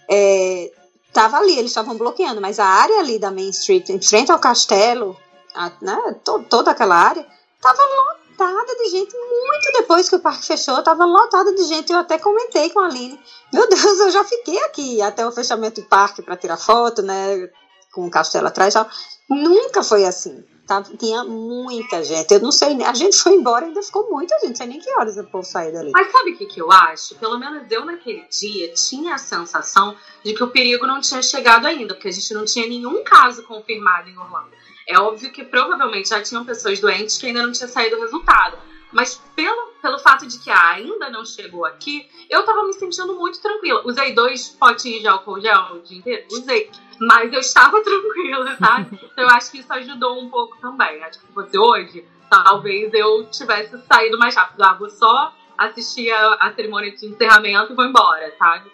[0.09, 0.71] É,
[1.11, 4.39] tava ali, eles estavam bloqueando, mas a área ali da Main Street, em frente ao
[4.39, 5.17] castelo,
[5.55, 7.25] a, né, to, toda aquela área,
[7.61, 9.15] tava lotada de gente.
[9.15, 11.91] Muito depois que o parque fechou, tava lotada de gente.
[11.91, 13.19] Eu até comentei com a Aline.
[13.53, 17.49] Meu Deus, eu já fiquei aqui até o fechamento do parque para tirar foto, né?
[17.91, 18.89] Com o castelo atrás e tal.
[19.29, 20.43] Nunca foi assim.
[20.67, 20.83] Tá?
[20.83, 22.33] Tinha muita gente.
[22.33, 24.49] Eu não sei, a gente foi embora e ainda ficou muita gente.
[24.49, 25.91] Não sei nem que horas o povo saiu dali.
[25.93, 27.15] Mas sabe o que, que eu acho?
[27.15, 31.65] Pelo menos eu naquele dia tinha a sensação de que o perigo não tinha chegado
[31.65, 34.51] ainda, porque a gente não tinha nenhum caso confirmado em Orlando.
[34.87, 38.57] É óbvio que provavelmente já tinham pessoas doentes que ainda não tinha saído o resultado.
[38.91, 43.41] Mas pelo, pelo fato de que ainda não chegou aqui, eu tava me sentindo muito
[43.41, 43.81] tranquila.
[43.85, 46.25] Usei dois potinhos de álcool gel o dia inteiro?
[46.31, 46.71] Usei.
[46.99, 48.99] Mas eu estava tranquila, sabe?
[49.03, 51.03] Então eu acho que isso ajudou um pouco também.
[51.03, 54.63] Acho que se fosse hoje, talvez eu tivesse saído mais rápido.
[54.63, 58.71] Ah, vou só assistir a, a cerimônia de encerramento e vou embora, sabe?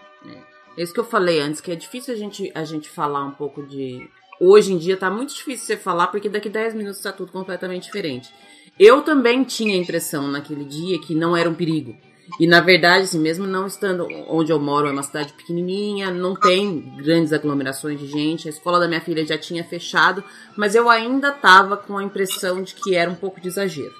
[0.78, 3.32] É isso que eu falei antes, que é difícil a gente, a gente falar um
[3.32, 4.10] pouco de.
[4.40, 7.84] Hoje em dia tá muito difícil você falar, porque daqui 10 minutos tá tudo completamente
[7.84, 8.34] diferente.
[8.80, 11.96] Eu também tinha a impressão naquele dia que não era um perigo.
[12.40, 16.36] E na verdade, assim, mesmo não estando onde eu moro, é uma cidade pequenininha, não
[16.36, 20.24] tem grandes aglomerações de gente, a escola da minha filha já tinha fechado,
[20.56, 23.94] mas eu ainda tava com a impressão de que era um pouco de exagero.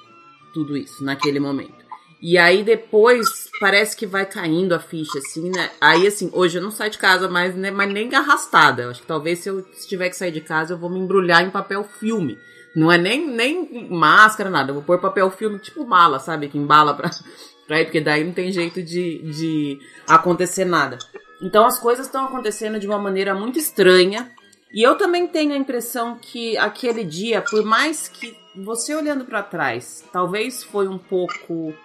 [0.54, 1.83] Tudo isso, naquele momento.
[2.24, 3.28] E aí depois
[3.60, 5.70] parece que vai caindo a ficha, assim, né?
[5.82, 8.90] Aí, assim, hoje eu não saio de casa mais, né, mas nem arrastada.
[8.90, 11.44] Acho que talvez se eu se tiver que sair de casa, eu vou me embrulhar
[11.44, 12.38] em papel filme
[12.76, 14.72] não é nem, nem máscara, nada.
[14.72, 16.50] Eu vou pôr papel filme tipo mala, sabe?
[16.50, 17.10] Que embala pra,
[17.68, 20.98] pra ir, porque daí não tem jeito de, de acontecer nada.
[21.42, 24.32] Então as coisas estão acontecendo de uma maneira muito estranha.
[24.74, 29.44] E eu também tenho a impressão que aquele dia, por mais que você olhando para
[29.44, 31.76] trás, talvez foi um pouco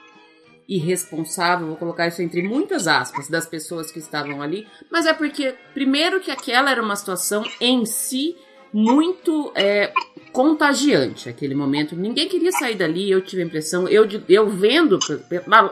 [0.68, 5.54] irresponsável, vou colocar isso entre muitas aspas, das pessoas que estavam ali, mas é porque,
[5.72, 8.37] primeiro, que aquela era uma situação em si
[8.70, 9.92] muito é,
[10.31, 11.96] contagiante aquele momento.
[11.96, 14.98] Ninguém queria sair dali, eu tive a impressão, eu, eu vendo,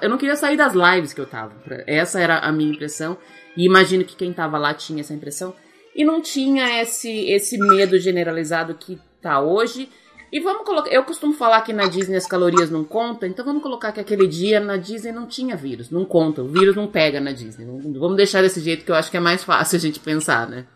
[0.00, 1.54] eu não queria sair das lives que eu tava.
[1.86, 3.18] Essa era a minha impressão.
[3.56, 5.54] E imagino que quem tava lá tinha essa impressão.
[5.94, 9.88] E não tinha esse, esse medo generalizado que tá hoje.
[10.36, 10.90] E vamos colocar.
[10.90, 14.26] Eu costumo falar que na Disney as calorias não contam, então vamos colocar que aquele
[14.26, 15.88] dia na Disney não tinha vírus.
[15.88, 16.42] Não conta.
[16.42, 17.64] O vírus não pega na Disney.
[17.98, 20.66] Vamos deixar desse jeito que eu acho que é mais fácil a gente pensar, né?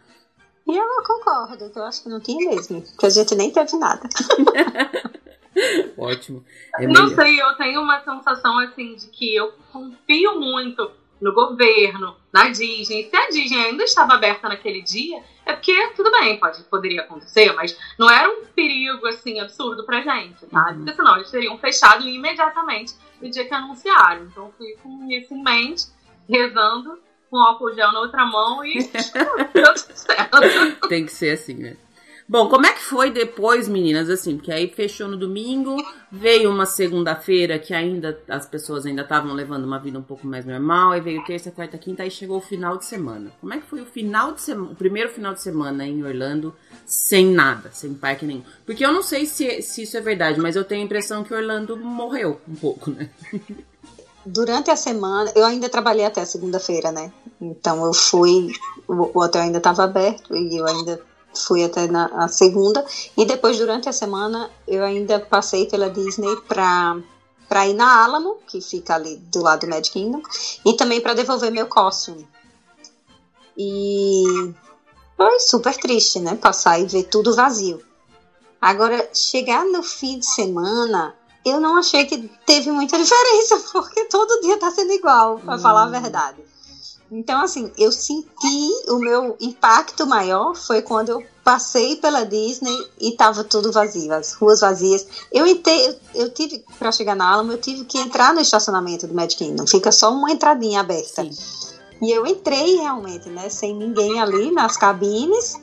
[0.66, 3.76] E eu concordo, que eu acho que não tinha mesmo, que a gente nem teve
[3.76, 4.08] nada.
[5.98, 6.42] Ótimo.
[6.78, 10.90] É não sei, eu tenho uma sensação assim de que eu confio muito
[11.20, 13.09] no governo, na Disney.
[13.09, 17.52] Se a Disney ainda estava aberta naquele dia, é porque tudo bem, pode, poderia acontecer,
[17.52, 20.72] mas não era um perigo assim absurdo pra gente, tá?
[20.74, 24.24] Porque senão eles teriam fechado imediatamente no dia que anunciaram.
[24.24, 25.87] Então eu fui com isso em mente,
[26.28, 26.98] rezando,
[27.30, 28.78] com álcool gel na outra mão e
[29.54, 30.88] deu tudo certo.
[30.88, 31.76] Tem que ser assim, né?
[32.30, 34.08] Bom, como é que foi depois, meninas?
[34.08, 35.74] Assim, porque aí fechou no domingo,
[36.12, 40.46] veio uma segunda-feira que ainda as pessoas ainda estavam levando uma vida um pouco mais
[40.46, 43.32] normal, aí veio terça, quarta, quinta, aí chegou o final de semana.
[43.40, 46.54] Como é que foi o final de semana, o primeiro final de semana em Orlando,
[46.86, 48.44] sem nada, sem parque nenhum?
[48.64, 51.34] Porque eu não sei se, se isso é verdade, mas eu tenho a impressão que
[51.34, 53.10] Orlando morreu um pouco, né?
[54.24, 57.10] Durante a semana, eu ainda trabalhei até segunda-feira, né?
[57.40, 58.52] Então eu fui,
[58.86, 62.84] o hotel ainda estava aberto e eu ainda fui até na a segunda
[63.16, 66.96] e depois durante a semana eu ainda passei pela Disney para
[67.48, 70.22] para ir na Alamo, que fica ali do lado do Magic Kingdom,
[70.64, 72.24] e também para devolver meu costume.
[73.58, 74.54] E
[75.16, 76.36] foi super triste, né?
[76.36, 77.82] Passar e ver tudo vazio.
[78.62, 81.12] Agora, chegar no fim de semana,
[81.44, 85.58] eu não achei que teve muita diferença, porque todo dia tá sendo igual, para hum.
[85.58, 86.38] falar a verdade.
[87.10, 93.12] Então, assim, eu senti o meu impacto maior foi quando eu passei pela Disney e
[93.12, 95.06] tava tudo vazio, as ruas vazias.
[95.32, 99.08] Eu entrei, eu, eu tive, para chegar na Alamo, eu tive que entrar no estacionamento
[99.08, 99.66] do Magic Kingdom.
[99.66, 101.24] Fica só uma entradinha aberta.
[101.24, 101.30] Sim.
[102.00, 105.60] E eu entrei realmente, né, sem ninguém ali nas cabines,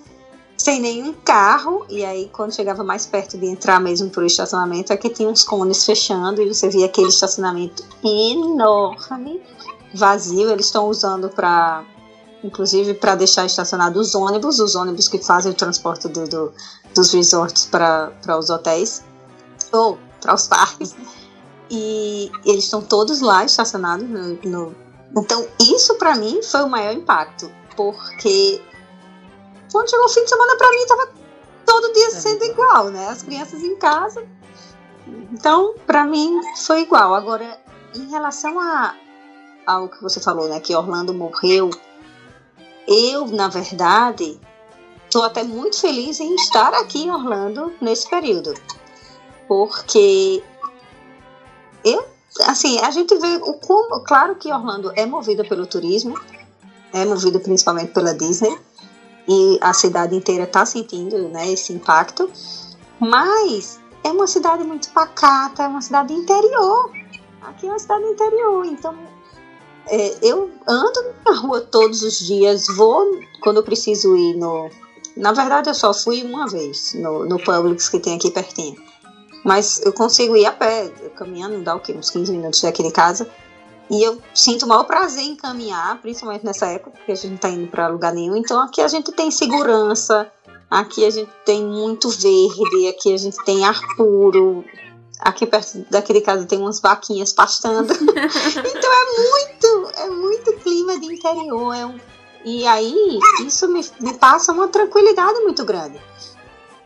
[0.58, 1.86] sem nenhum carro.
[1.90, 5.44] E aí, quando chegava mais perto de entrar mesmo pro estacionamento, é que tinha uns
[5.44, 9.42] cones fechando e você via aquele estacionamento enorme
[9.94, 11.84] vazio, eles estão usando para
[12.44, 16.54] inclusive para deixar estacionados os ônibus, os ônibus que fazem o transporte do, do
[16.94, 19.04] dos resorts para os hotéis
[19.72, 20.96] ou para os parques.
[21.70, 24.76] E eles estão todos lá estacionados no, no...
[25.18, 28.62] então isso para mim foi o maior impacto, porque
[29.72, 31.10] quando chegou o fim de semana para mim tava
[31.66, 33.10] todo dia sendo igual, né?
[33.10, 34.26] As crianças em casa.
[35.32, 37.14] Então, para mim foi igual.
[37.14, 37.60] Agora,
[37.94, 38.96] em relação a,
[39.68, 40.62] ao que você falou, né?
[40.62, 41.70] Que Orlando morreu.
[42.88, 44.40] Eu, na verdade,
[45.06, 48.54] estou até muito feliz em estar aqui em Orlando nesse período.
[49.46, 50.42] Porque
[51.84, 52.06] eu,
[52.46, 56.18] assim, a gente vê o como, claro que Orlando é movida pelo turismo,
[56.94, 58.58] é movida principalmente pela Disney,
[59.28, 62.32] e a cidade inteira está sentindo né, esse impacto,
[63.00, 66.92] mas é uma cidade muito pacata, é uma cidade interior.
[67.42, 68.96] Aqui é uma cidade interior, então
[69.90, 74.70] é, eu ando na rua todos os dias, vou quando eu preciso ir no.
[75.16, 78.76] Na verdade, eu só fui uma vez no, no Publix que tem aqui pertinho.
[79.44, 81.94] Mas eu consigo ir a pé, caminhando, dá o quê?
[81.94, 83.28] Uns 15 minutos daqui de casa.
[83.90, 87.38] E eu sinto o maior prazer em caminhar, principalmente nessa época, porque a gente não
[87.38, 88.36] tá indo para lugar nenhum.
[88.36, 90.30] Então aqui a gente tem segurança,
[90.70, 94.66] aqui a gente tem muito verde, aqui a gente tem ar puro,
[95.28, 97.92] Aqui perto daquele casa tem umas vaquinhas pastando.
[97.92, 101.76] então é muito, é muito clima de interior.
[101.76, 102.00] É um...
[102.46, 106.00] E aí, isso me, me passa uma tranquilidade muito grande.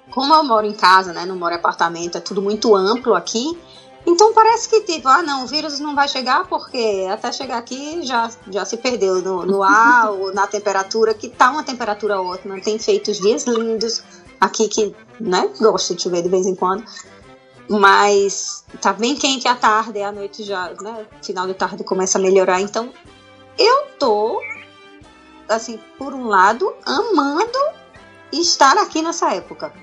[0.09, 1.23] Como eu moro em casa, né?
[1.23, 3.55] Não moro em apartamento, é tudo muito amplo aqui.
[4.07, 8.01] Então parece que tipo, ah não, o vírus não vai chegar porque até chegar aqui
[8.01, 12.59] já, já se perdeu no, no ar ou na temperatura, que tá uma temperatura ótima,
[12.59, 14.01] tem feito os dias lindos
[14.39, 16.83] aqui que, né, gosto de chover de vez em quando.
[17.71, 21.07] Mas tá bem quente à tarde, à noite já, né?
[21.23, 22.59] Final de tarde começa a melhorar.
[22.59, 22.91] Então,
[23.57, 24.41] eu tô,
[25.47, 27.57] assim, por um lado, amando
[28.33, 29.73] estar aqui nessa época.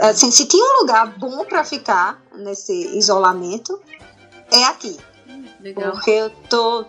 [0.00, 3.80] Assim, se tinha um lugar bom para ficar nesse isolamento,
[4.50, 4.96] é aqui.
[5.60, 5.92] Legal.
[5.92, 6.86] Porque eu tô.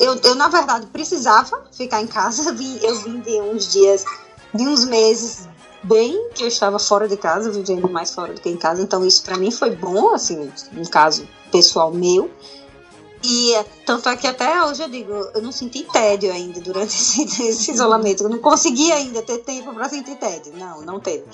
[0.00, 2.48] Eu, eu, na verdade, precisava ficar em casa.
[2.50, 4.04] Eu vim, eu vim de uns dias,
[4.54, 5.48] de uns meses
[5.84, 9.04] bem que eu estava fora de casa, vivendo mais fora do que em casa, então
[9.04, 12.30] isso para mim foi bom, assim, no caso pessoal meu.
[13.22, 16.92] E é, tanto é que até hoje eu digo, eu não senti tédio ainda durante
[16.92, 18.22] esse, esse isolamento.
[18.22, 20.52] Eu não consegui ainda ter tempo para sentir tédio.
[20.56, 21.24] Não, não teve.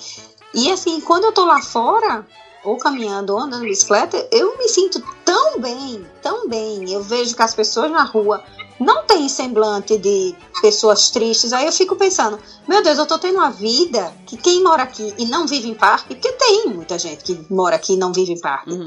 [0.53, 2.25] E assim, quando eu tô lá fora,
[2.63, 6.91] ou caminhando ou andando de bicicleta, eu me sinto tão bem, tão bem.
[6.91, 8.43] Eu vejo que as pessoas na rua
[8.79, 11.53] não tem semblante de pessoas tristes.
[11.53, 15.13] Aí eu fico pensando, meu Deus, eu tô tendo uma vida que quem mora aqui
[15.17, 18.33] e não vive em parque, porque tem muita gente que mora aqui e não vive
[18.33, 18.71] em parque.
[18.71, 18.85] Uhum.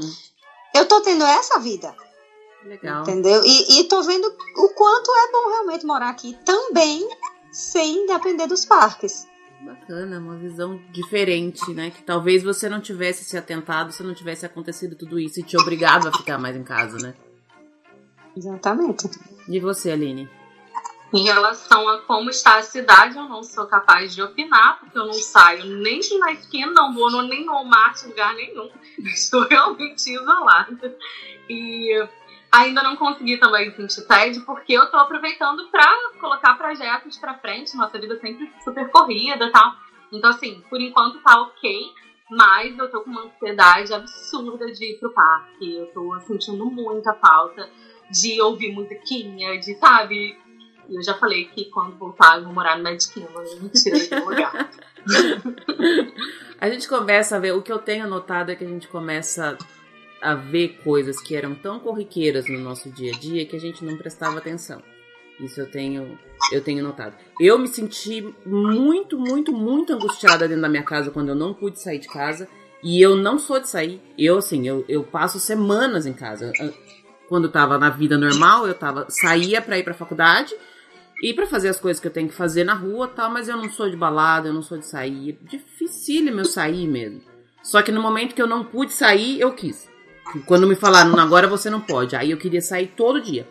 [0.73, 1.95] Eu tô tendo essa vida.
[2.65, 3.03] Legal.
[3.03, 3.43] Entendeu?
[3.45, 7.07] E, e tô vendo o quanto é bom realmente morar aqui também
[7.51, 9.27] sem depender dos parques.
[9.61, 11.89] Bacana, uma visão diferente, né?
[11.89, 15.57] Que talvez você não tivesse se atentado se não tivesse acontecido tudo isso e te
[15.57, 17.15] obrigado a ficar mais em casa, né?
[18.35, 19.09] Exatamente.
[19.47, 20.29] E você, Aline?
[21.13, 25.05] Em relação a como está a cidade, eu não sou capaz de opinar, porque eu
[25.05, 28.69] não saio nem na esquina, não vou no, nem no Walmart, lugar nenhum.
[28.99, 30.97] Estou realmente isolada.
[31.49, 32.07] E
[32.51, 35.87] ainda não consegui também sentir TED, porque eu estou aproveitando para
[36.19, 37.77] colocar projetos para frente.
[37.77, 39.73] Nossa vida sempre super corrida e tal.
[40.11, 41.93] Então, assim, por enquanto tá ok,
[42.29, 45.75] mas eu tô com uma ansiedade absurda de ir pro parque.
[45.75, 47.69] Eu tô sentindo muita falta
[48.09, 50.37] de ouvir musiquinha, de, sabe,
[50.89, 53.97] e eu já falei que quando voltar eu vou morar no Magic Kingdom, me tira
[53.97, 54.71] daquele lugar.
[56.59, 59.57] a gente começa a ver, o que eu tenho notado é que a gente começa
[60.21, 63.83] a ver coisas que eram tão corriqueiras no nosso dia a dia que a gente
[63.83, 64.81] não prestava atenção.
[65.39, 66.17] Isso eu tenho,
[66.51, 67.15] eu tenho notado.
[67.39, 71.79] Eu me senti muito, muito, muito angustiada dentro da minha casa quando eu não pude
[71.79, 72.47] sair de casa.
[72.81, 73.99] E eu não sou de sair.
[74.17, 76.53] Eu, assim, eu, eu passo semanas em casa.
[77.27, 80.53] Quando eu tava na vida normal, eu tava, saía pra ir pra faculdade
[81.23, 83.57] e para fazer as coisas que eu tenho que fazer na rua tal, mas eu
[83.57, 85.37] não sou de balada, eu não sou de sair.
[85.41, 87.21] Dificílimo eu sair mesmo.
[87.63, 89.89] Só que no momento que eu não pude sair, eu quis.
[90.45, 93.47] Quando me falaram, agora você não pode, aí eu queria sair todo dia.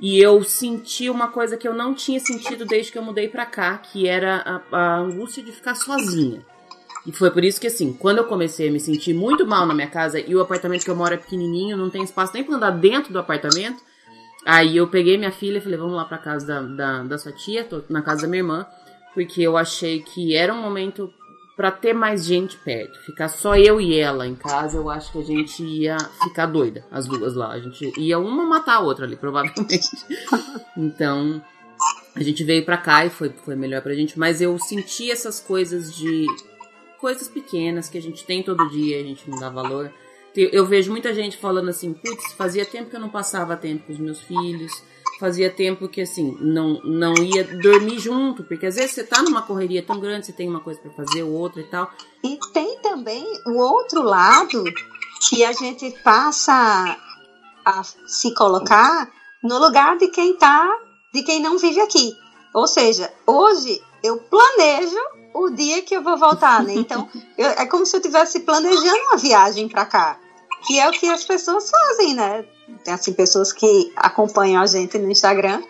[0.00, 3.46] E eu senti uma coisa que eu não tinha sentido desde que eu mudei pra
[3.46, 6.44] cá, que era a, a angústia de ficar sozinha.
[7.06, 9.74] E foi por isso que, assim, quando eu comecei a me sentir muito mal na
[9.74, 12.56] minha casa e o apartamento que eu moro é pequenininho, não tem espaço nem pra
[12.56, 13.82] andar dentro do apartamento,
[14.44, 17.32] Aí eu peguei minha filha e falei, vamos lá pra casa da, da, da sua
[17.32, 18.66] tia, tô na casa da minha irmã,
[19.14, 21.12] porque eu achei que era um momento
[21.56, 22.98] para ter mais gente perto.
[23.04, 26.84] Ficar só eu e ela em casa, eu acho que a gente ia ficar doida,
[26.90, 27.52] as duas lá.
[27.52, 29.90] A gente ia uma matar a outra ali, provavelmente.
[30.76, 31.40] então,
[32.16, 34.18] a gente veio pra cá e foi, foi melhor pra gente.
[34.18, 36.26] Mas eu senti essas coisas de.
[37.02, 39.92] Coisas pequenas que a gente tem todo dia, a gente não dá valor.
[40.36, 43.92] Eu vejo muita gente falando assim, putz, fazia tempo que eu não passava tempo com
[43.92, 44.72] os meus filhos,
[45.18, 49.42] fazia tempo que assim, não, não ia dormir junto, porque às vezes você tá numa
[49.42, 51.90] correria tão grande, você tem uma coisa para fazer, outra e tal.
[52.24, 54.62] E tem também o outro lado
[55.28, 56.96] que a gente passa
[57.64, 59.10] a se colocar
[59.42, 60.72] no lugar de quem tá,
[61.12, 62.12] de quem não vive aqui.
[62.54, 66.74] Ou seja, hoje eu planejo o dia que eu vou voltar, né?
[66.74, 67.08] Então,
[67.38, 70.18] eu, é como se eu estivesse planejando uma viagem para cá
[70.66, 72.44] que é o que as pessoas fazem, né?
[72.84, 75.62] Tem assim pessoas que acompanham a gente no Instagram,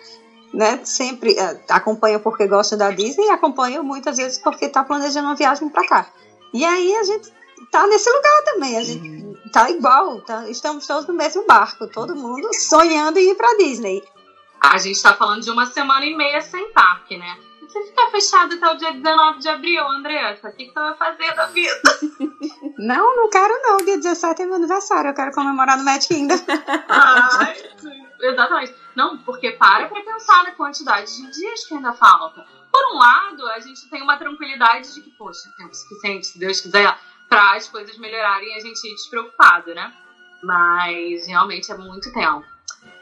[0.53, 0.81] né?
[0.85, 5.35] Sempre uh, acompanham porque gostam da Disney e acompanham muitas vezes porque está planejando uma
[5.35, 6.07] viagem para cá.
[6.53, 7.33] E aí a gente
[7.71, 9.35] tá nesse lugar também, a gente uhum.
[9.51, 14.03] tá igual, tá, estamos todos no mesmo barco, todo mundo sonhando em ir para Disney.
[14.61, 17.37] A gente está falando de uma semana e meia sem parque, né?
[17.73, 20.95] Você ficar fechado até o dia 19 de abril, Andressa, o que, que você vai
[20.97, 21.83] fazer da vida?
[22.79, 23.77] Não, não quero não.
[23.77, 26.35] Dia 17 é meu aniversário, eu quero comemorar no Magic Kingdom.
[26.89, 27.55] Ai,
[28.20, 28.75] exatamente.
[28.97, 32.45] Não, porque para pra pensar na quantidade de dias que ainda falta.
[32.73, 36.61] Por um lado, a gente tem uma tranquilidade de que, poxa, tempo suficiente, se Deus
[36.61, 36.99] quiser,
[37.29, 39.93] para as coisas melhorarem e a gente ir despreocupado, né?
[40.43, 42.45] Mas realmente é muito tempo.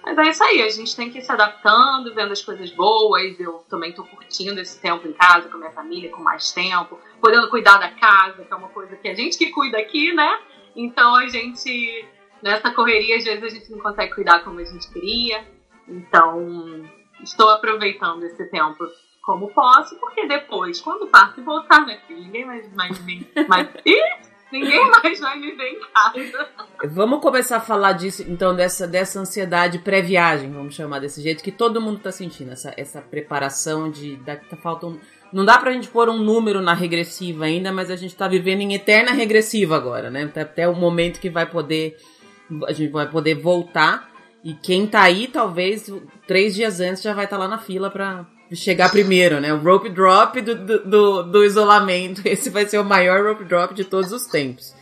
[0.02, 3.38] Mas é isso aí, a gente tem que ir se adaptando, vendo as coisas boas.
[3.38, 6.98] Eu também tô curtindo esse tempo em casa com a minha família, com mais tempo,
[7.20, 10.40] podendo cuidar da casa, que é uma coisa que a gente que cuida aqui, né?
[10.74, 12.04] Então a gente,
[12.42, 15.44] nessa correria, às vezes a gente não consegue cuidar como a gente queria.
[15.86, 16.88] Então,
[17.22, 18.88] estou aproveitando esse tempo
[19.22, 22.98] como posso, porque depois, quando o parque voltar, né, filho, ninguém mais, mais,
[23.48, 23.68] mais
[24.52, 26.48] Ninguém mais vai me ver em casa.
[26.84, 31.52] Vamos começar a falar disso, então, dessa, dessa ansiedade pré-viagem, vamos chamar desse jeito, que
[31.52, 34.16] todo mundo tá sentindo, essa, essa preparação de.
[34.16, 35.00] Da, tá faltando.
[35.32, 38.62] Não dá pra gente pôr um número na regressiva ainda, mas a gente tá vivendo
[38.62, 40.30] em eterna regressiva agora, né?
[40.34, 41.96] Até o momento que vai poder.
[42.66, 44.10] A gente vai poder voltar.
[44.42, 45.92] E quem tá aí, talvez,
[46.26, 48.26] três dias antes já vai estar tá lá na fila pra,
[48.56, 49.52] chegar primeiro, né?
[49.52, 52.22] O rope drop do, do, do, isolamento.
[52.26, 54.74] Esse vai ser o maior rope drop de todos os tempos.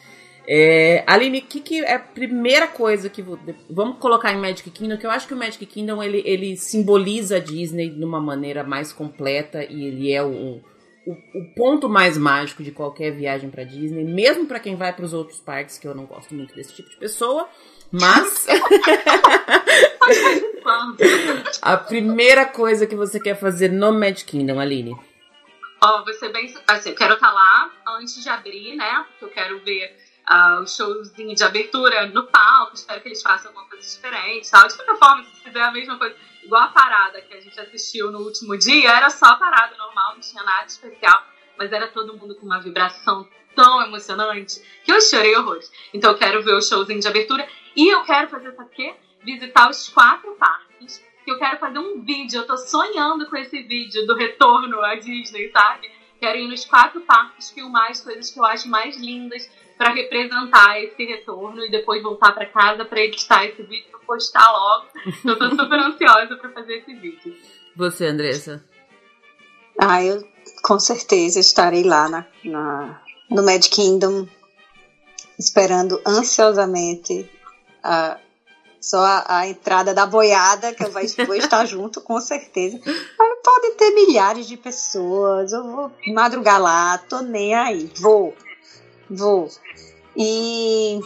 [0.51, 3.23] É, Aline, o que, que é a primeira coisa que.
[3.69, 7.37] Vamos colocar em Magic Kingdom, que eu acho que o Magic Kingdom ele, ele simboliza
[7.37, 10.63] a Disney de uma maneira mais completa e ele é o,
[11.07, 15.05] o, o ponto mais mágico de qualquer viagem para Disney, mesmo para quem vai para
[15.05, 17.47] os outros parques, que eu não gosto muito desse tipo de pessoa.
[17.91, 18.47] Mas.
[21.63, 24.97] a primeira coisa que você quer fazer no Magic Kingdom, Aline?
[25.81, 26.55] Ó, oh, vou ser bem.
[26.67, 29.07] Assim, eu quero estar lá antes de abrir, né?
[29.09, 29.97] Porque eu quero ver
[30.29, 32.75] uh, o showzinho de abertura no palco.
[32.75, 34.69] Espero que eles façam alguma coisa diferente tal.
[34.69, 38.11] De qualquer forma, se fizer a mesma coisa, igual a parada que a gente assistiu
[38.11, 41.23] no último dia, era só a parada normal, não tinha nada especial.
[41.57, 45.71] mas era todo mundo com uma vibração tão emocionante que eu chorei horrores.
[45.93, 47.49] Então eu quero ver o showzinho de abertura
[47.79, 48.93] e eu quero fazer, sabe o quê?
[49.25, 51.01] Visitar os quatro parques.
[51.25, 52.41] Que eu quero fazer um vídeo.
[52.41, 55.89] Eu tô sonhando com esse vídeo do retorno à Disney, sabe?
[56.19, 60.83] Quero ir nos quatro parques, filmar as coisas que eu acho mais lindas para representar
[60.83, 64.89] esse retorno e depois voltar para casa para editar esse vídeo e postar logo.
[65.25, 67.37] Eu tô super ansiosa para fazer esse vídeo.
[67.77, 68.65] Você, Andressa?
[69.81, 70.27] Ah, eu
[70.65, 73.01] com certeza estarei lá na, na
[73.31, 74.27] no Mad Kingdom,
[75.39, 77.31] esperando ansiosamente
[77.83, 78.19] a,
[78.81, 80.91] só a, a, entrada da boiada, que eu
[81.27, 82.81] vou estar junto, com certeza.
[83.19, 88.35] Mas pode ter milhares de pessoas, eu vou madrugar lá, tô nem aí, vou,
[89.11, 89.49] vou.
[90.17, 91.01] E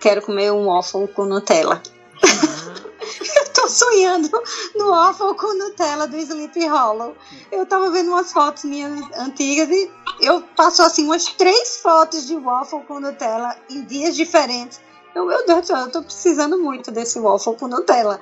[0.00, 1.82] quero comer um waffle com Nutella.
[3.36, 4.30] eu tô sonhando
[4.74, 7.16] no waffle com Nutella do Sleep Hollow.
[7.52, 9.90] Eu tava vendo umas fotos minhas antigas e
[10.20, 14.80] eu passo assim umas três fotos de waffle com Nutella em dias diferentes.
[15.14, 18.20] Eu, meu Deus do céu, eu tô precisando muito desse waffle com Nutella.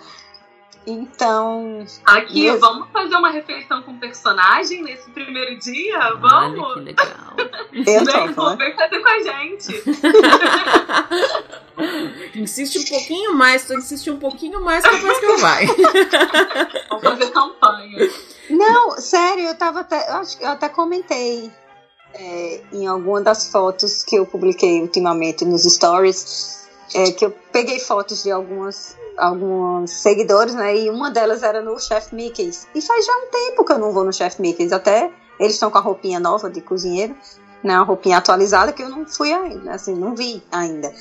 [0.86, 1.84] Então.
[2.06, 2.58] Aqui, meu...
[2.58, 6.14] vamos fazer uma refeição com personagem nesse primeiro dia?
[6.14, 6.58] Vamos?
[6.58, 7.34] Olha que legal.
[7.72, 8.74] Eu Vem, topo, né?
[8.74, 9.82] fazer com a gente.
[12.40, 15.66] Insiste um pouquinho mais, tu insiste um pouquinho mais, depois que eu vai.
[16.90, 18.10] Vamos fazer campanha.
[18.50, 20.10] Não, sério, eu tava até.
[20.10, 21.52] Eu, acho, eu até comentei
[22.14, 27.78] é, em alguma das fotos que eu publiquei ultimamente nos stories é, que eu peguei
[27.78, 30.76] fotos de algumas alguns seguidores, né?
[30.76, 32.68] E uma delas era no Chef Mickey's.
[32.74, 34.72] E faz já um tempo que eu não vou no Chef Mickey's.
[34.72, 35.10] Até
[35.40, 37.16] eles estão com a roupinha nova de cozinheiro,
[37.62, 37.74] né?
[37.74, 40.94] A roupinha atualizada que eu não fui ainda, assim, não vi ainda.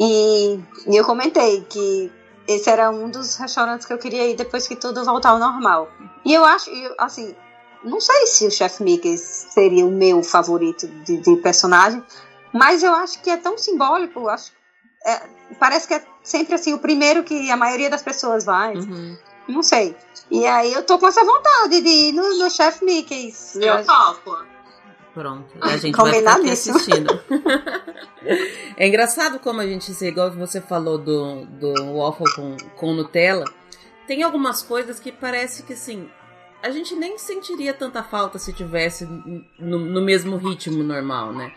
[0.00, 2.10] E, e eu comentei que
[2.46, 5.88] esse era um dos restaurantes que eu queria ir depois que tudo voltar ao normal.
[6.24, 7.34] E eu acho, assim,
[7.84, 12.02] não sei se o Chef Mickey's seria o meu favorito de, de personagem,
[12.52, 14.52] mas eu acho que é tão simbólico, acho
[15.08, 15.22] é,
[15.58, 18.74] parece que é sempre assim, o primeiro que a maioria das pessoas vai.
[18.74, 19.16] Uhum.
[19.48, 19.96] Não sei.
[20.30, 23.32] E aí eu tô com essa vontade de ir no, no Chef Mickey.
[23.56, 24.36] Eu topo.
[25.14, 27.20] Pronto, a gente vai ficar aqui assistindo.
[28.76, 33.44] é engraçado como a gente, igual você falou do, do waffle com, com Nutella,
[34.06, 36.08] tem algumas coisas que parece que assim,
[36.62, 39.06] a gente nem sentiria tanta falta se tivesse
[39.58, 41.52] no, no mesmo ritmo normal, né?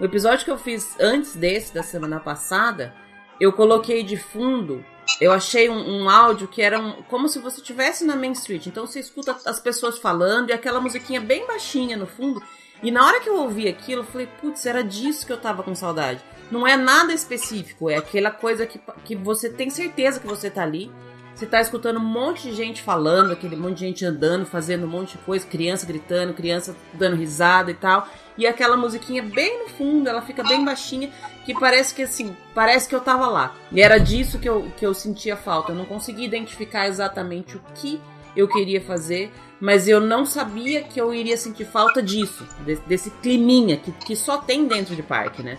[0.00, 2.92] O episódio que eu fiz antes desse, da semana passada,
[3.40, 4.84] eu coloquei de fundo.
[5.20, 8.66] Eu achei um, um áudio que era um, como se você estivesse na Main Street.
[8.66, 12.42] Então você escuta as pessoas falando e aquela musiquinha bem baixinha no fundo.
[12.82, 15.62] E na hora que eu ouvi aquilo, eu falei, putz, era disso que eu tava
[15.62, 16.20] com saudade.
[16.50, 20.62] Não é nada específico, é aquela coisa que, que você tem certeza que você tá
[20.62, 20.90] ali.
[21.34, 24.88] Você tá escutando um monte de gente falando, aquele monte de gente andando, fazendo um
[24.88, 28.08] monte de coisa, criança gritando, criança dando risada e tal.
[28.38, 31.10] E aquela musiquinha bem no fundo, ela fica bem baixinha,
[31.44, 33.52] que parece que assim, parece que eu tava lá.
[33.72, 35.72] E era disso que eu, que eu sentia falta.
[35.72, 38.00] Eu não conseguia identificar exatamente o que
[38.36, 43.10] eu queria fazer, mas eu não sabia que eu iria sentir falta disso, desse, desse
[43.10, 45.58] climinha que, que só tem dentro de parque, né?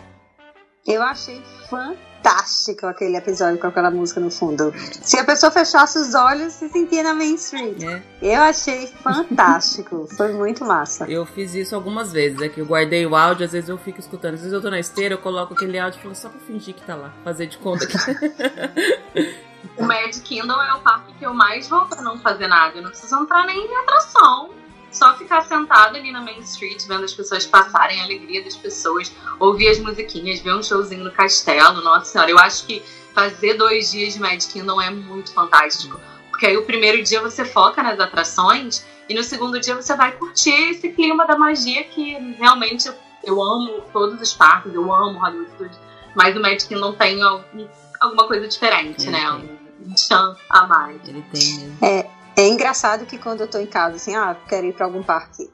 [0.88, 4.72] Eu achei fantástico aquele episódio com aquela música no fundo.
[5.02, 7.82] Se a pessoa fechasse os olhos, se sentia na Main Street.
[7.82, 8.04] É.
[8.22, 10.08] Eu achei fantástico.
[10.16, 11.10] Foi muito massa.
[11.10, 12.40] Eu fiz isso algumas vezes.
[12.40, 14.36] É que eu guardei o áudio, às vezes eu fico escutando.
[14.36, 16.76] Às vezes eu tô na esteira, eu coloco aquele áudio e falo só pra fingir
[16.76, 17.12] que tá lá.
[17.24, 17.98] Fazer de conta que.
[19.82, 22.78] o Mad Kingdom é o parque que eu mais vou pra não fazer nada.
[22.78, 24.65] Eu não preciso entrar nem em atração
[24.96, 29.12] só ficar sentado ali na Main Street, vendo as pessoas passarem, a alegria das pessoas,
[29.40, 32.82] ouvir as musiquinhas, ver um showzinho no castelo, nossa senhora, eu acho que
[33.14, 36.00] fazer dois dias de Mad Kingdom é muito fantástico.
[36.30, 40.12] Porque aí o primeiro dia você foca nas atrações e no segundo dia você vai
[40.12, 45.20] curtir esse clima da magia que realmente eu, eu amo todos os parques, eu amo
[45.20, 45.80] Hollywood Studios,
[46.14, 47.68] mas o Mad Kingdom tem algum,
[48.02, 49.32] alguma coisa diferente, né?
[49.32, 51.00] Um chance a mais.
[51.08, 51.78] Ele tem mesmo.
[51.82, 55.02] É, é engraçado que quando eu tô em casa, assim, ah, quero ir pra algum
[55.02, 55.50] parque.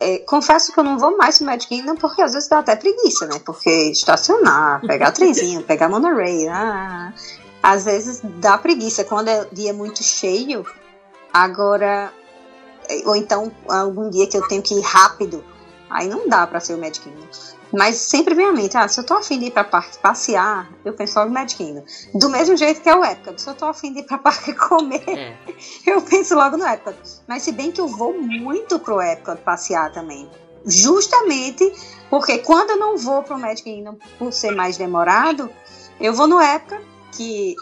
[0.00, 2.74] É, confesso que eu não vou mais pro Magic Kingdom porque às vezes dá até
[2.76, 3.38] preguiça, né?
[3.44, 7.12] Porque estacionar, pegar trenzinho, pegar monorail, ah,
[7.62, 9.04] às vezes dá preguiça.
[9.04, 10.66] Quando é dia muito cheio,
[11.32, 12.12] agora.
[13.06, 15.42] Ou então algum dia que eu tenho que ir rápido,
[15.88, 17.26] aí não dá para ser o Magic Kingdom.
[17.76, 20.70] Mas sempre vem à mente, ah, se eu tô afim de ir pra parque passear,
[20.84, 21.84] eu penso logo no Mad Kingdom.
[22.14, 23.40] Do mesmo jeito que é o Epcot.
[23.40, 25.36] Se eu tô afim de ir pra parque comer, é.
[25.84, 26.96] eu penso logo no Epcot.
[27.26, 30.30] Mas se bem que eu vou muito pro Epcot passear também.
[30.64, 31.72] Justamente
[32.08, 35.50] porque quando eu não vou pro Mad Kingdom por ser mais demorado,
[36.00, 37.56] eu vou no Epcot, que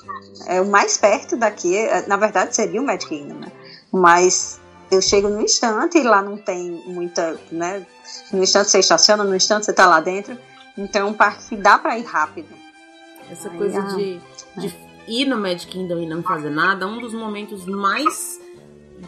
[0.47, 1.75] é o mais perto daqui.
[1.75, 3.53] É, na verdade, seria o Mad Kingdom, né?
[3.91, 4.61] Mas
[4.95, 7.87] eu chego no instante e lá não tem muita, né?
[8.33, 10.37] No instante você estaciona, no instante você tá lá dentro.
[10.77, 12.49] Então é um parque que dá para ir rápido.
[13.31, 14.21] Essa Aí, coisa ah, de,
[14.57, 14.73] de é.
[15.07, 18.41] ir no Magic Kingdom e não fazer nada, um dos momentos mais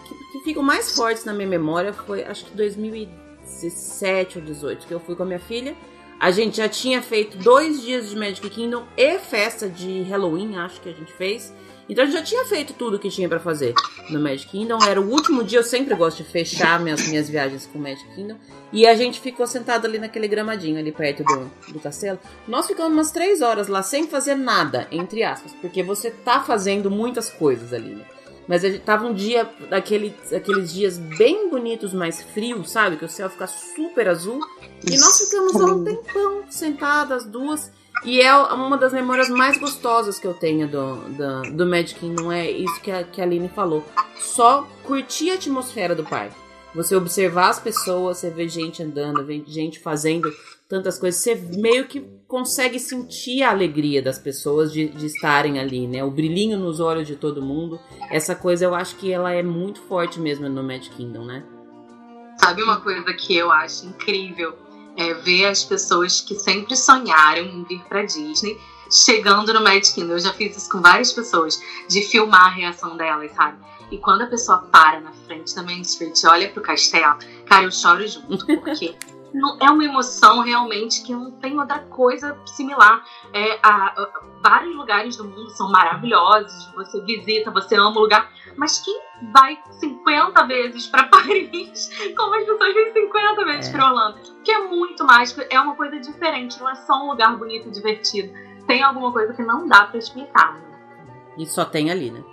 [0.00, 4.94] que, que ficam mais fortes na minha memória foi acho que 2017 ou 18, que
[4.94, 5.76] eu fui com a minha filha.
[6.18, 10.80] A gente já tinha feito dois dias de Magic Kingdom e festa de Halloween, acho
[10.80, 11.52] que a gente fez.
[11.88, 13.74] Então a gente já tinha feito tudo que tinha para fazer
[14.10, 14.78] no Magic Kingdom.
[14.82, 18.06] Era o último dia, eu sempre gosto de fechar minhas, minhas viagens com o Magic
[18.14, 18.36] Kingdom.
[18.72, 22.18] E a gente ficou sentado ali naquele gramadinho ali perto do, do castelo.
[22.48, 26.90] Nós ficamos umas três horas lá sem fazer nada, entre aspas, porque você tá fazendo
[26.90, 28.04] muitas coisas ali, né?
[28.46, 32.96] Mas tava um dia, daquele, aqueles dias bem bonitos, mais frios, sabe?
[32.96, 34.38] Que o céu fica super azul.
[34.86, 37.72] E nós ficamos lá um tempão sentadas, duas.
[38.02, 42.30] E é uma das memórias mais gostosas que eu tenho do, do, do Magic Kingdom,
[42.30, 43.84] é isso que a, que a Aline falou.
[44.18, 46.36] Só curtir a atmosfera do parque.
[46.74, 50.30] Você observar as pessoas, você vê gente andando, vê gente fazendo
[50.68, 55.86] tantas coisas, você meio que consegue sentir a alegria das pessoas de, de estarem ali,
[55.86, 56.02] né?
[56.02, 57.78] O brilhinho nos olhos de todo mundo.
[58.10, 61.44] Essa coisa eu acho que ela é muito forte mesmo no Magic Kingdom, né?
[62.38, 64.63] Sabe uma coisa que eu acho incrível?
[64.96, 68.58] É ver as pessoas que sempre sonharam em vir para Disney
[68.90, 70.12] chegando no Magic Kingdom.
[70.12, 73.58] Eu já fiz isso com várias pessoas, de filmar a reação delas, sabe?
[73.90, 77.64] E quando a pessoa para na frente da Main Street e olha pro castelo, cara,
[77.64, 78.96] eu choro junto, porque
[79.32, 83.04] não, é uma emoção realmente que não tem outra coisa similar.
[83.32, 88.30] É, a, a, vários lugares do mundo são maravilhosos, você visita, você ama o lugar,
[88.56, 89.00] mas quem
[89.32, 93.72] vai 50 vezes para Paris, como as pessoas vêm 50 vezes é.
[93.72, 94.20] para Orlando?
[94.42, 97.70] Que é muito mais, é uma coisa diferente, não é só um lugar bonito e
[97.70, 98.32] divertido.
[98.66, 100.54] Tem alguma coisa que não dá para explicar.
[100.54, 100.64] Né?
[101.38, 102.24] E só tem ali, né?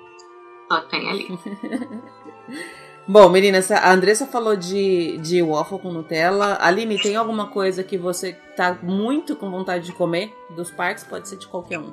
[0.72, 1.28] Só tem ali.
[3.07, 6.57] Bom, meninas, a Andressa falou de, de waffle com Nutella.
[6.61, 11.03] Aline, tem alguma coisa que você tá muito com vontade de comer dos parques?
[11.03, 11.91] Pode ser de qualquer um.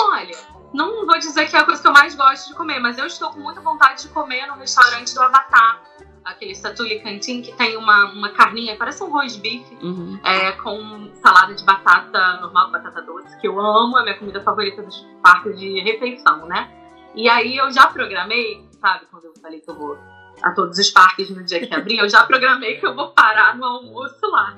[0.00, 0.36] Olha,
[0.72, 3.06] não vou dizer que é a coisa que eu mais gosto de comer, mas eu
[3.06, 5.82] estou com muita vontade de comer no restaurante do Avatar.
[6.24, 10.20] Aquele Satuli Cantin que tem uma, uma carninha, parece um roast beef, uhum.
[10.24, 14.82] é, com salada de batata normal, batata doce, que eu amo, é minha comida favorita
[14.82, 16.70] dos parques de refeição, né?
[17.14, 19.06] E aí eu já programei sabe?
[19.10, 19.96] Quando eu falei que eu vou
[20.42, 23.56] a todos os parques no dia que abrir, eu já programei que eu vou parar
[23.56, 24.52] no almoço lá.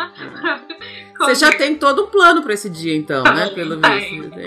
[1.18, 3.50] Você já tem todo o plano para esse dia, então, né?
[3.50, 4.40] Pelo visto.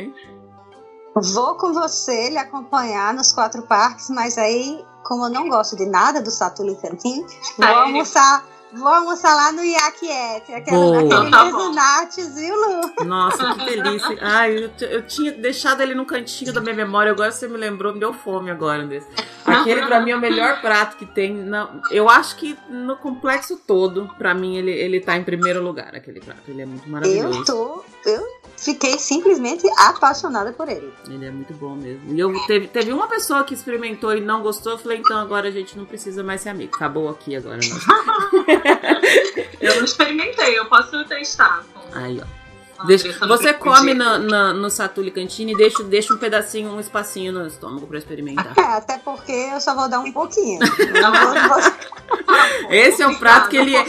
[1.22, 5.86] Vou com você lhe acompanhar nos quatro parques, mas aí, como eu não gosto de
[5.86, 7.26] nada do Satuli Cantin,
[7.58, 8.44] vou almoçar
[8.74, 13.06] Vou almoçar lá no Iaquiete, aquele então tá mesmo Nates, viu, Lu?
[13.06, 14.18] Nossa, que delícia.
[14.22, 17.94] Ai, eu, eu, tinha deixado ele no cantinho da minha memória, agora você me lembrou,
[17.94, 19.08] me deu fome agora desse.
[19.46, 21.34] Aquele pra mim é o melhor prato que tem.
[21.34, 25.96] Não, eu acho que no complexo todo, pra mim, ele, ele tá em primeiro lugar,
[25.96, 26.42] aquele prato.
[26.50, 27.40] Ele é muito maravilhoso.
[27.40, 27.86] Eu tô.
[28.06, 30.92] Eu fiquei simplesmente apaixonada por ele.
[31.08, 32.14] Ele é muito bom mesmo.
[32.14, 35.48] E eu teve, teve uma pessoa que experimentou e não gostou, eu falei, então agora
[35.48, 36.76] a gente não precisa mais ser amigo.
[36.76, 37.58] Acabou aqui agora.
[37.58, 37.64] Né?
[39.62, 41.64] eu não experimentei, eu posso testar.
[41.94, 42.47] Aí, ó.
[42.86, 47.34] Deixa, você come na, na, no Satuli Cantini e deixa, deixa um pedacinho, um espacinho
[47.34, 48.54] no estômago pra experimentar.
[48.58, 50.60] É, até porque eu só vou dar um pouquinho.
[52.70, 53.86] Esse é um prato que ele é,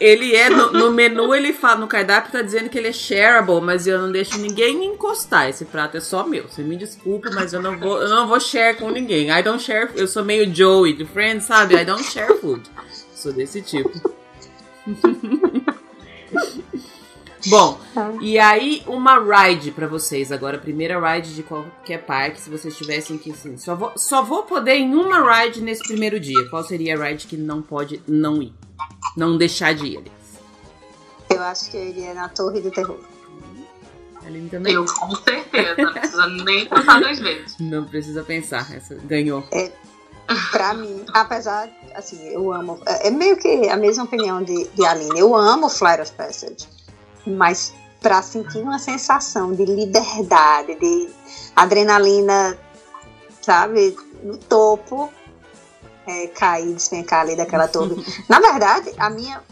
[0.00, 3.60] ele é no, no, menu, ele fala, no cardápio tá dizendo que ele é shareable,
[3.60, 5.48] mas eu não deixo ninguém encostar.
[5.48, 6.48] Esse prato é só meu.
[6.48, 9.30] Você me desculpe, mas eu não vou, eu não vou share com ninguém.
[9.30, 11.76] I don't share, eu sou meio Joey do Friends, sabe?
[11.76, 12.68] I don't share food.
[13.14, 13.92] Sou desse tipo.
[17.46, 18.12] Bom, tá.
[18.20, 22.76] e aí uma ride para vocês agora, a primeira ride de qualquer parque, se vocês
[22.76, 26.48] tivessem que assim, só vou, só vou poder em uma ride nesse primeiro dia.
[26.48, 28.54] Qual seria a ride que não pode não ir?
[29.16, 30.02] Não deixar de ir.
[31.28, 32.98] Eu acho que eu iria na Torre do Terror.
[34.24, 34.72] Aline também?
[34.72, 35.74] Eu, com certeza.
[35.76, 37.56] Não precisa nem pensar duas vezes.
[37.60, 38.74] Não precisa pensar.
[38.74, 39.44] Essa ganhou.
[39.52, 39.70] É,
[40.50, 42.80] pra mim, apesar, assim, eu amo.
[42.86, 45.20] É, é meio que a mesma opinião de, de Aline.
[45.20, 46.66] Eu amo Flight of Passage
[47.26, 51.08] mas para sentir uma sensação de liberdade, de
[51.56, 52.58] adrenalina,
[53.40, 55.10] sabe, no topo,
[56.06, 57.96] é, cair, despencar ali daquela torre.
[58.28, 59.42] Na verdade, a minha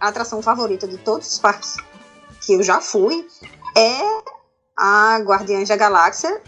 [0.00, 1.76] atração favorita de todos os parques
[2.44, 3.26] que eu já fui
[3.76, 4.22] é
[4.76, 6.40] a Guardiães da Galáxia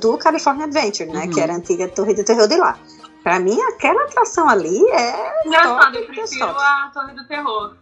[0.00, 1.24] do California Adventure, né?
[1.24, 1.30] Uhum.
[1.30, 2.78] Que era a antiga Torre do Terror de lá.
[3.22, 5.46] Pra mim, aquela atração ali é.
[5.46, 7.76] Engraçado, eu prefiro a Torre do Terror.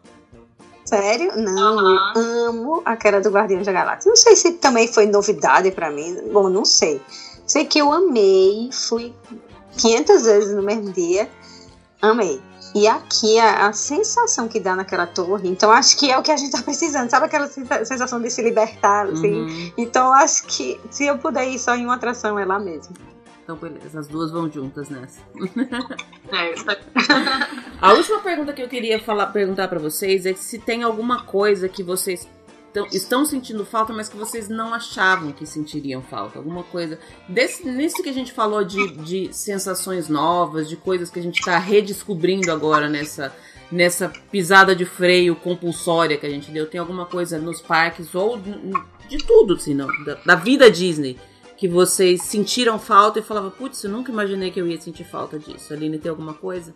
[0.91, 1.36] Sério?
[1.36, 2.12] Não, uhum.
[2.16, 4.09] eu amo aquela do Guardião da Galáxia.
[4.09, 6.20] Não sei se também foi novidade para mim.
[6.32, 7.01] Bom, não sei.
[7.47, 9.14] Sei que eu amei, fui
[9.78, 11.30] 500 vezes no mesmo dia.
[12.03, 12.43] Amei.
[12.74, 16.30] E aqui a, a, sensação que dá naquela torre, então acho que é o que
[16.30, 19.41] a gente tá precisando, sabe aquela sensação de se libertar, assim?
[19.41, 19.72] Uhum.
[19.76, 22.95] Então acho que se eu puder ir só em uma atração, é lá mesmo.
[23.43, 25.20] Então, beleza, as duas vão juntas nessa.
[26.32, 26.55] É,
[27.80, 31.68] a última pergunta que eu queria falar, perguntar para vocês é se tem alguma coisa
[31.68, 32.28] que vocês
[32.93, 36.38] estão sentindo falta, mas que vocês não achavam que sentiriam falta.
[36.38, 36.99] Alguma coisa.
[37.28, 41.41] Desse, nisso que a gente falou de, de sensações novas, de coisas que a gente
[41.41, 43.34] está redescobrindo agora nessa,
[43.72, 46.66] nessa pisada de freio compulsória que a gente deu.
[46.66, 48.38] Tem alguma coisa nos parques ou
[49.09, 51.18] de tudo, assim, não, da, da vida Disney
[51.61, 55.39] que vocês sentiram falta e falavam, putz, eu nunca imaginei que eu ia sentir falta
[55.39, 55.75] disso.
[55.75, 56.75] Aline, tem alguma coisa?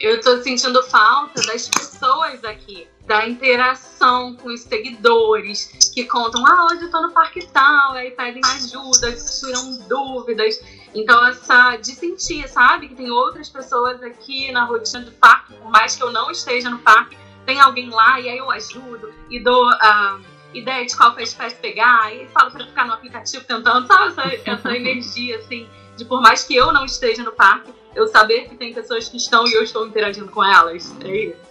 [0.00, 6.66] Eu tô sentindo falta das pessoas aqui, da interação com os seguidores, que contam, ah,
[6.66, 10.60] hoje eu tô no parque tal, aí pedem ajuda, tiram dúvidas.
[10.92, 15.70] Então, essa de sentir, sabe, que tem outras pessoas aqui na rotina do parque, por
[15.70, 17.16] mais que eu não esteja no parque,
[17.46, 19.68] tem alguém lá e aí eu ajudo e dou.
[19.68, 24.36] Uh, ideia de qual festival pegar, e falo para ficar no aplicativo tentando, sabe?
[24.36, 28.48] Essa, essa energia, assim, de por mais que eu não esteja no parque, eu saber
[28.48, 30.94] que tem pessoas que estão e eu estou interagindo com elas.
[31.02, 31.46] É isso.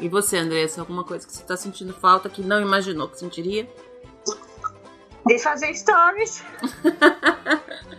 [0.00, 3.68] E você, Andressa, alguma coisa que você está sentindo falta que não imaginou que sentiria?
[5.26, 6.44] De fazer stories.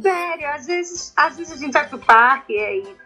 [0.00, 2.96] Sério, às vezes, às vezes a gente vai pro parque e aí.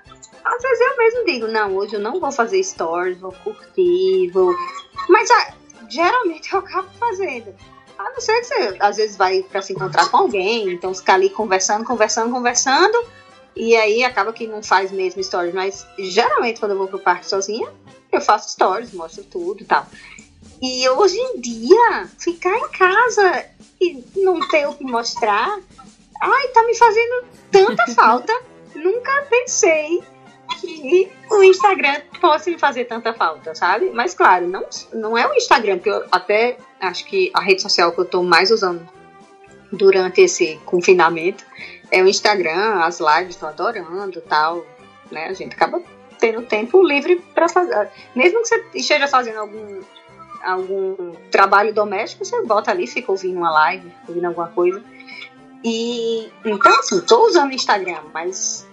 [0.44, 4.54] Às vezes eu mesmo digo, não, hoje eu não vou fazer stories, vou curtir, vou.
[5.08, 5.54] Mas ah,
[5.88, 7.54] geralmente eu acabo fazendo.
[7.98, 11.14] A não ser que você às vezes vai para se encontrar com alguém, então ficar
[11.14, 13.04] ali conversando, conversando, conversando,
[13.54, 15.54] e aí acaba que não faz mesmo stories.
[15.54, 17.72] Mas geralmente quando eu vou pro parque sozinha,
[18.10, 19.86] eu faço stories, mostro tudo e tal.
[20.60, 23.46] E hoje em dia, ficar em casa
[23.80, 25.58] e não ter o que mostrar,
[26.20, 28.32] ai, tá me fazendo tanta falta.
[28.74, 30.02] Nunca pensei
[30.60, 33.90] que o Instagram possa me fazer tanta falta, sabe?
[33.90, 37.92] Mas claro, não, não é o Instagram, porque eu até acho que a rede social
[37.92, 38.86] que eu tô mais usando
[39.72, 41.44] durante esse confinamento
[41.90, 44.64] é o Instagram, as lives, tô adorando tal,
[45.10, 45.26] né?
[45.26, 45.82] A gente acaba
[46.18, 47.90] tendo tempo livre para fazer.
[48.14, 49.80] Mesmo que você esteja fazendo algum
[50.42, 54.82] algum trabalho doméstico, você bota ali, fica ouvindo uma live, ouvindo alguma coisa.
[55.64, 58.68] E então assim, tô usando o Instagram, mas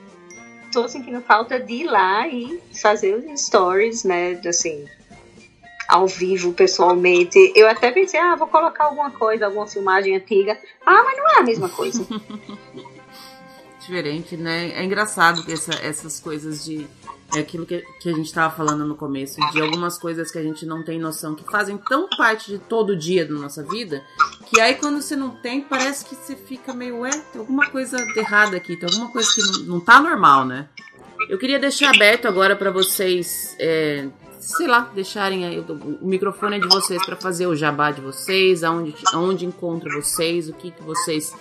[0.72, 4.40] tô sentindo falta de ir lá e fazer os stories, né?
[4.48, 4.86] Assim,
[5.88, 7.52] ao vivo, pessoalmente.
[7.56, 10.58] Eu até pensei, ah, vou colocar alguma coisa, alguma filmagem antiga.
[10.86, 12.06] Ah, mas não é a mesma coisa.
[13.82, 14.72] Diferente, né?
[14.72, 16.88] É engraçado que essa, essas coisas de.
[17.34, 20.44] É aquilo que, que a gente estava falando no começo, de algumas coisas que a
[20.44, 24.04] gente não tem noção, que fazem tão parte de todo dia da nossa vida,
[24.48, 28.06] que aí quando você não tem, parece que você fica meio, ué, tem alguma coisa
[28.18, 30.68] errada aqui, tem alguma coisa que não, não tá normal, né?
[31.30, 34.10] Eu queria deixar aberto agora para vocês, é,
[34.42, 38.62] sei lá, deixarem aí o, microfone é de vocês para fazer o jabá de vocês,
[38.62, 41.34] aonde, aonde encontro vocês, o que, que vocês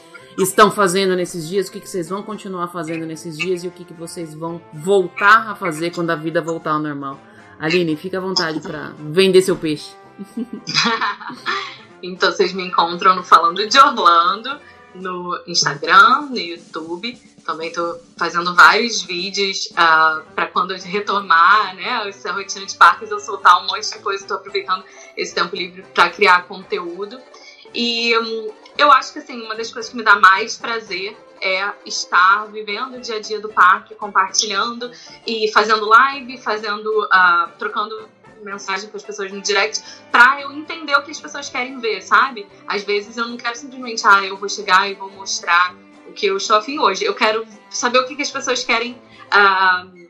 [0.43, 3.71] estão fazendo nesses dias, o que, que vocês vão continuar fazendo nesses dias e o
[3.71, 7.19] que, que vocês vão voltar a fazer quando a vida voltar ao normal.
[7.59, 9.95] Aline, fica à vontade para vender seu peixe.
[12.03, 14.59] Então vocês me encontram no Falando de Orlando,
[14.95, 17.21] no Instagram, no YouTube.
[17.45, 22.75] Também estou fazendo vários vídeos uh, ah, para quando eu retomar né, essa rotina de
[22.77, 24.23] parques, eu soltar um monte de coisa.
[24.23, 24.85] Estou aproveitando
[25.17, 27.19] esse tempo livre para criar conteúdo.
[27.75, 28.51] E um,
[28.81, 32.97] eu acho que assim, uma das coisas que me dá mais prazer é estar vivendo
[32.97, 34.91] o dia a dia do parque, compartilhando
[35.27, 38.09] e fazendo live, fazendo, uh, trocando
[38.43, 42.01] mensagem para as pessoas no direct para eu entender o que as pessoas querem ver,
[42.01, 42.47] sabe?
[42.67, 45.75] Às vezes eu não quero simplesmente, ah, eu vou chegar e vou mostrar
[46.09, 47.05] o que eu estou afim hoje.
[47.05, 48.93] Eu quero saber o que, que as pessoas querem.
[48.93, 50.01] Uh,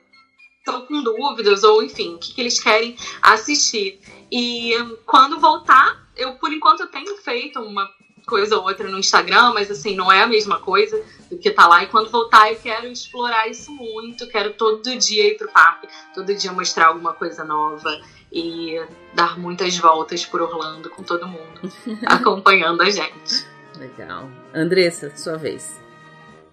[0.58, 3.98] estão com dúvidas, ou enfim, o que, que eles querem assistir.
[4.30, 4.74] E
[5.06, 7.90] quando voltar, eu por enquanto tenho feito uma
[8.30, 11.66] coisa ou outra no Instagram, mas assim, não é a mesma coisa do que tá
[11.66, 11.82] lá.
[11.82, 16.34] E quando voltar, eu quero explorar isso muito, quero todo dia ir pro parque, todo
[16.34, 17.90] dia mostrar alguma coisa nova
[18.32, 18.80] e
[19.12, 21.60] dar muitas voltas por Orlando com todo mundo
[22.06, 23.44] acompanhando a gente.
[23.76, 24.30] Legal.
[24.54, 25.80] Andressa, sua vez.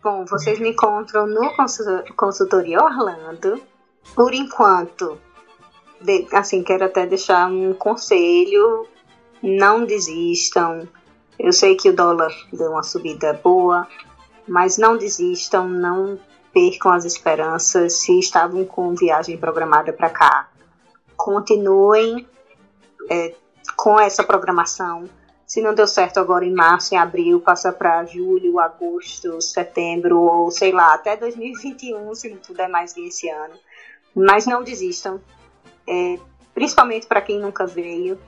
[0.02, 1.54] Bom, vocês me encontram no
[2.16, 3.62] consultoria Orlando.
[4.16, 5.20] Por enquanto,
[6.02, 8.88] de, assim, quero até deixar um conselho:
[9.44, 10.88] não desistam.
[11.40, 13.88] Eu sei que o dólar deu uma subida boa,
[14.48, 16.20] mas não desistam, não
[16.54, 18.02] percam as esperanças.
[18.02, 20.50] Se estavam com viagem programada para cá,
[21.16, 22.28] continuem
[23.10, 23.36] é,
[23.76, 25.06] com essa programação.
[25.46, 30.52] Se não deu certo agora em março, em abril, passa para julho, agosto, setembro, ou
[30.52, 33.54] sei lá, até 2021, se não puder mais vir esse ano.
[34.14, 35.22] Mas não desistam,
[35.88, 36.20] é,
[36.54, 38.20] principalmente para quem nunca veio.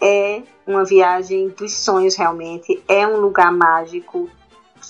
[0.00, 4.30] É uma viagem dos sonhos realmente, é um lugar mágico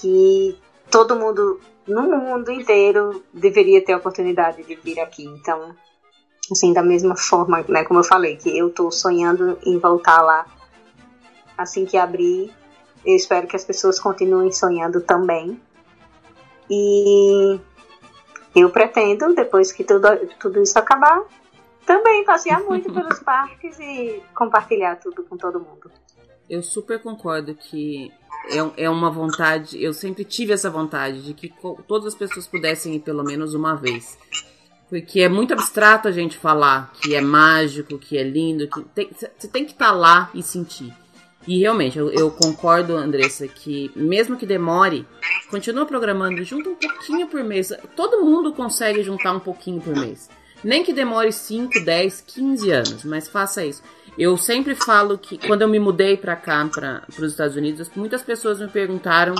[0.01, 0.57] que
[0.91, 5.25] todo mundo no mundo inteiro deveria ter a oportunidade de vir aqui.
[5.25, 5.75] Então,
[6.51, 10.47] assim, da mesma forma, né, como eu falei, que eu estou sonhando em voltar lá
[11.57, 12.53] assim que abrir.
[13.05, 15.61] Eu espero que as pessoas continuem sonhando também.
[16.69, 17.59] E
[18.55, 20.09] eu pretendo, depois que tudo,
[20.39, 21.23] tudo isso acabar,
[21.87, 25.91] também passear muito pelos parques e compartilhar tudo com todo mundo.
[26.49, 28.12] Eu super concordo que
[28.49, 31.53] é, é uma vontade, eu sempre tive essa vontade de que
[31.87, 34.18] todas as pessoas pudessem ir pelo menos uma vez.
[34.89, 39.09] Porque é muito abstrato a gente falar que é mágico, que é lindo, que tem,
[39.12, 40.93] você tem que estar tá lá e sentir.
[41.47, 45.07] E realmente, eu, eu, concordo, Andressa, que mesmo que demore,
[45.49, 47.72] continua programando, junta um pouquinho por mês.
[47.97, 50.28] Todo mundo consegue juntar um pouquinho por mês.
[50.63, 53.83] Nem que demore 5, 10, 15 anos, mas faça isso.
[54.19, 58.23] Eu sempre falo que quando eu me mudei para cá, para os Estados Unidos, muitas
[58.23, 59.35] pessoas me perguntaram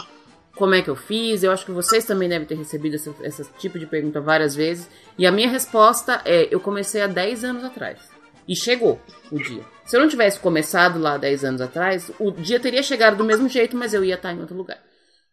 [0.57, 1.43] como é que eu fiz.
[1.43, 4.89] Eu acho que vocês também devem ter recebido esse, esse tipo de pergunta várias vezes.
[5.19, 7.99] E a minha resposta é: eu comecei há 10 anos atrás.
[8.47, 9.01] E chegou
[9.31, 9.63] o dia.
[9.85, 13.49] Se eu não tivesse começado lá 10 anos atrás, o dia teria chegado do mesmo
[13.49, 14.79] jeito, mas eu ia estar em outro lugar.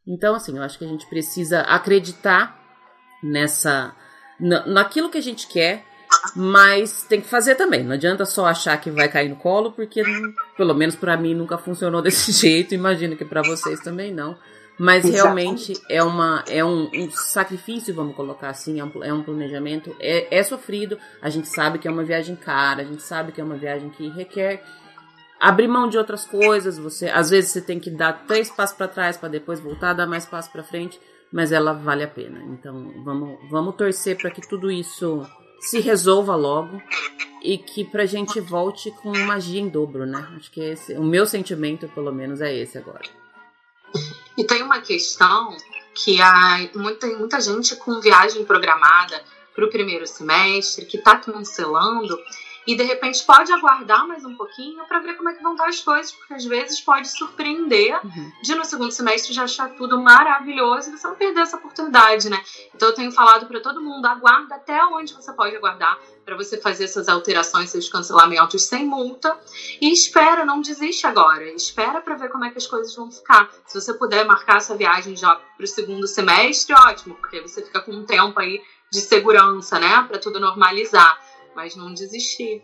[0.08, 2.58] Então, assim, eu acho que a gente precisa acreditar
[3.22, 3.94] nessa.
[4.40, 5.84] Naquilo que a gente quer,
[6.36, 7.84] mas tem que fazer também.
[7.84, 10.04] Não adianta só achar que vai cair no colo, porque
[10.56, 12.74] pelo menos para mim nunca funcionou desse jeito.
[12.74, 14.38] Imagino que para vocês também não.
[14.80, 19.24] Mas realmente é, uma, é um, um, sacrifício, vamos colocar assim, é um, é um
[19.24, 23.32] planejamento, é, é sofrido, a gente sabe que é uma viagem cara, a gente sabe
[23.32, 24.64] que é uma viagem que requer
[25.40, 28.88] abrir mão de outras coisas, você às vezes você tem que dar três passos para
[28.88, 31.00] trás para depois voltar, dar mais passos para frente,
[31.32, 32.42] mas ela vale a pena.
[32.44, 35.26] Então vamos, vamos torcer para que tudo isso
[35.60, 36.82] se resolva logo
[37.44, 40.28] e que pra gente volte com magia em dobro, né?
[40.36, 43.06] Acho que esse, o meu sentimento, pelo menos, é esse agora.
[44.38, 45.56] E tem uma questão
[45.94, 49.22] que há muita, muita gente com viagem programada
[49.56, 52.18] para o primeiro semestre, que está cancelando,
[52.68, 55.70] e de repente pode aguardar mais um pouquinho para ver como é que vão estar
[55.70, 58.32] as coisas, porque às vezes pode surpreender uhum.
[58.44, 62.44] de no segundo semestre já achar tudo maravilhoso e você não perder essa oportunidade, né?
[62.76, 66.58] Então eu tenho falado para todo mundo, aguarda até onde você pode aguardar para você
[66.58, 69.40] fazer essas alterações, seus cancelamentos sem multa
[69.80, 73.50] e espera, não desiste agora, espera para ver como é que as coisas vão ficar.
[73.66, 77.80] Se você puder marcar essa viagem já para o segundo semestre, ótimo, porque você fica
[77.80, 78.62] com um tempo aí
[78.92, 81.18] de segurança, né, para tudo normalizar
[81.58, 82.62] mas não desistir.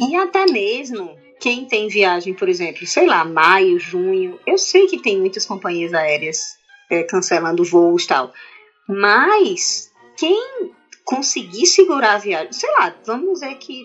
[0.00, 5.02] E até mesmo quem tem viagem, por exemplo, sei lá, maio, junho, eu sei que
[5.02, 6.56] tem muitas companhias aéreas
[6.88, 8.32] é, cancelando voos e tal,
[8.88, 10.72] mas quem
[11.04, 13.84] conseguir segurar a viagem, sei lá, vamos dizer que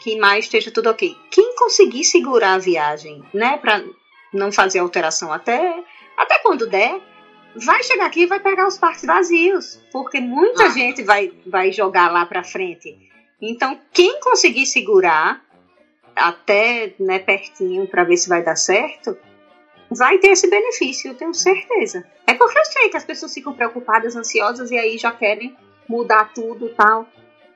[0.00, 1.14] que mais esteja tudo ok.
[1.28, 3.84] Quem conseguir segurar a viagem, né, para
[4.32, 5.84] não fazer alteração até
[6.16, 7.02] até quando der,
[7.56, 10.70] vai chegar aqui e vai pegar os parques vazios, porque muita ah.
[10.70, 13.07] gente vai vai jogar lá para frente.
[13.40, 15.44] Então, quem conseguir segurar
[16.14, 19.16] até né, pertinho para ver se vai dar certo,
[19.90, 22.04] vai ter esse benefício, eu tenho certeza.
[22.26, 25.56] É porque eu sei que as pessoas ficam preocupadas, ansiosas e aí já querem
[25.88, 27.06] mudar tudo tal.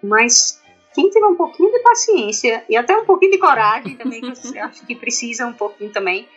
[0.03, 0.63] Mas
[0.95, 4.65] quem tiver um pouquinho de paciência e até um pouquinho de coragem também, que eu
[4.65, 6.29] acho que precisa um pouquinho também,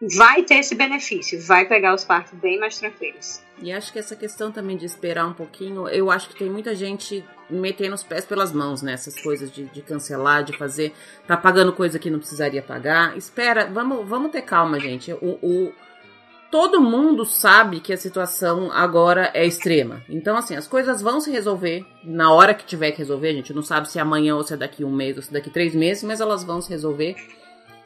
[0.00, 3.42] vai ter esse benefício, vai pegar os parques bem mais tranquilos.
[3.60, 6.74] E acho que essa questão também de esperar um pouquinho, eu acho que tem muita
[6.74, 8.94] gente metendo os pés pelas mãos né?
[9.22, 10.92] coisas de, de, cancelar, de fazer,
[11.26, 13.16] tá pagando coisa que não precisaria pagar.
[13.16, 15.12] Espera, vamos, vamos ter calma, gente.
[15.12, 15.72] O, o,
[16.50, 20.02] todo mundo sabe que a situação agora é extrema.
[20.08, 23.30] Então, assim, as coisas vão se resolver na hora que tiver que resolver.
[23.30, 25.30] A gente não sabe se é amanhã ou se é daqui um mês ou se
[25.30, 27.16] é daqui três meses, mas elas vão se resolver.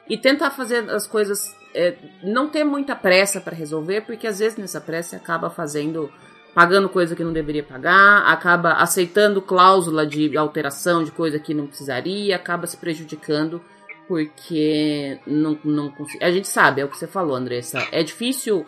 [0.09, 4.59] E tentar fazer as coisas é, não ter muita pressa para resolver, porque às vezes
[4.59, 6.11] nessa pressa acaba fazendo
[6.55, 11.67] pagando coisa que não deveria pagar, acaba aceitando cláusula de alteração de coisa que não
[11.67, 13.63] precisaria, acaba se prejudicando
[14.07, 17.79] porque não, não A gente sabe, é o que você falou, Andressa.
[17.91, 18.67] É difícil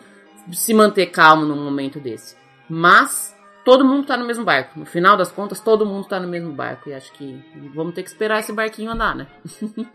[0.51, 2.35] se manter calmo num momento desse.
[2.67, 4.79] Mas todo mundo tá no mesmo barco.
[4.79, 6.89] No final das contas, todo mundo tá no mesmo barco.
[6.89, 7.43] E acho que
[7.75, 9.27] vamos ter que esperar esse barquinho andar, né?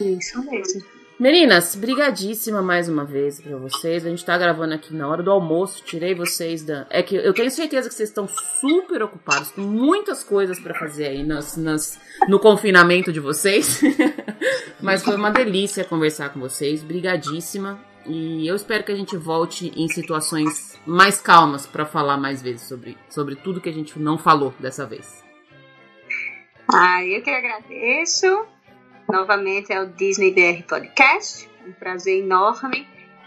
[0.00, 0.97] Isso mesmo.
[1.18, 4.06] Meninas, brigadíssima mais uma vez pra vocês.
[4.06, 5.82] A gente tá gravando aqui na hora do almoço.
[5.82, 6.86] Tirei vocês da.
[6.88, 11.08] É que eu tenho certeza que vocês estão super ocupados, com muitas coisas para fazer
[11.08, 13.80] aí nas, nas, no confinamento de vocês.
[14.80, 16.84] Mas foi uma delícia conversar com vocês.
[16.84, 17.80] Brigadíssima.
[18.06, 22.68] E eu espero que a gente volte em situações mais calmas para falar mais vezes
[22.68, 25.24] sobre, sobre tudo que a gente não falou dessa vez.
[26.72, 28.46] Ah, eu que agradeço.
[29.10, 31.48] Novamente é o Disney BR Podcast.
[31.66, 32.86] Um prazer enorme.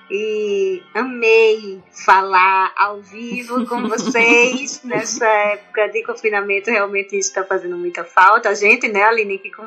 [0.09, 6.69] E amei falar ao vivo com vocês nessa época de confinamento.
[6.69, 8.49] Realmente isso está fazendo muita falta.
[8.49, 9.65] A gente, né, Aline, que com...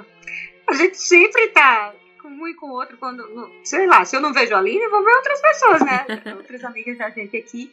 [0.67, 4.21] a gente sempre está com um e com o outro quando, sei lá, se eu
[4.21, 6.07] não vejo a Aline, eu vou ver outras pessoas, né?
[6.37, 7.71] Outras amigas da gente aqui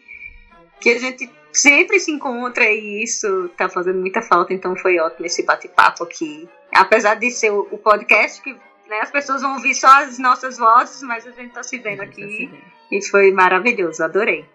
[0.81, 5.27] que a gente sempre se encontra e isso tá fazendo muita falta, então foi ótimo
[5.27, 6.49] esse bate-papo aqui.
[6.75, 8.53] Apesar de ser o podcast que
[8.87, 12.01] né, as pessoas vão ouvir só as nossas vozes, mas a gente tá se vendo
[12.01, 12.63] aqui tá se vendo.
[12.91, 14.45] e foi maravilhoso, adorei.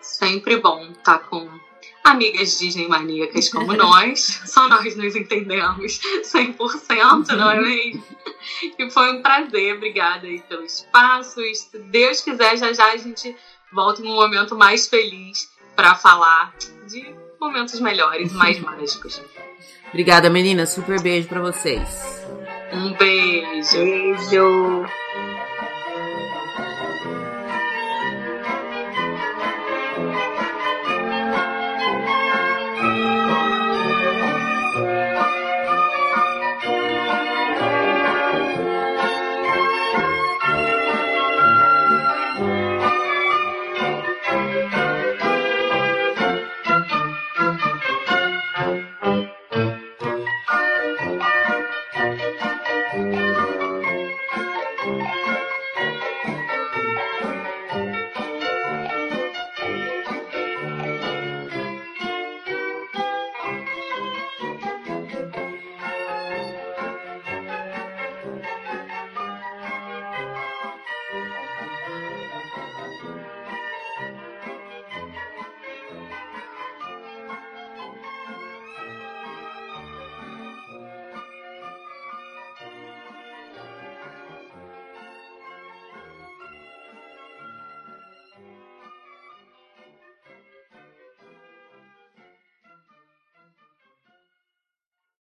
[0.00, 1.48] Sempre bom estar tá com
[2.04, 8.04] amigas Disney maníacas como nós, só nós nos entendemos 100%, não é mesmo?
[8.78, 11.40] E foi um prazer, obrigada aí pelo espaço.
[11.40, 13.34] E se Deus quiser, já já a gente
[13.72, 16.54] volta em um momento mais feliz para falar
[16.86, 19.20] de momentos melhores, mais mágicos.
[19.94, 20.70] Obrigada, meninas.
[20.70, 22.20] Super beijo para vocês.
[22.72, 23.78] Um beijo.
[23.78, 24.84] Beijo.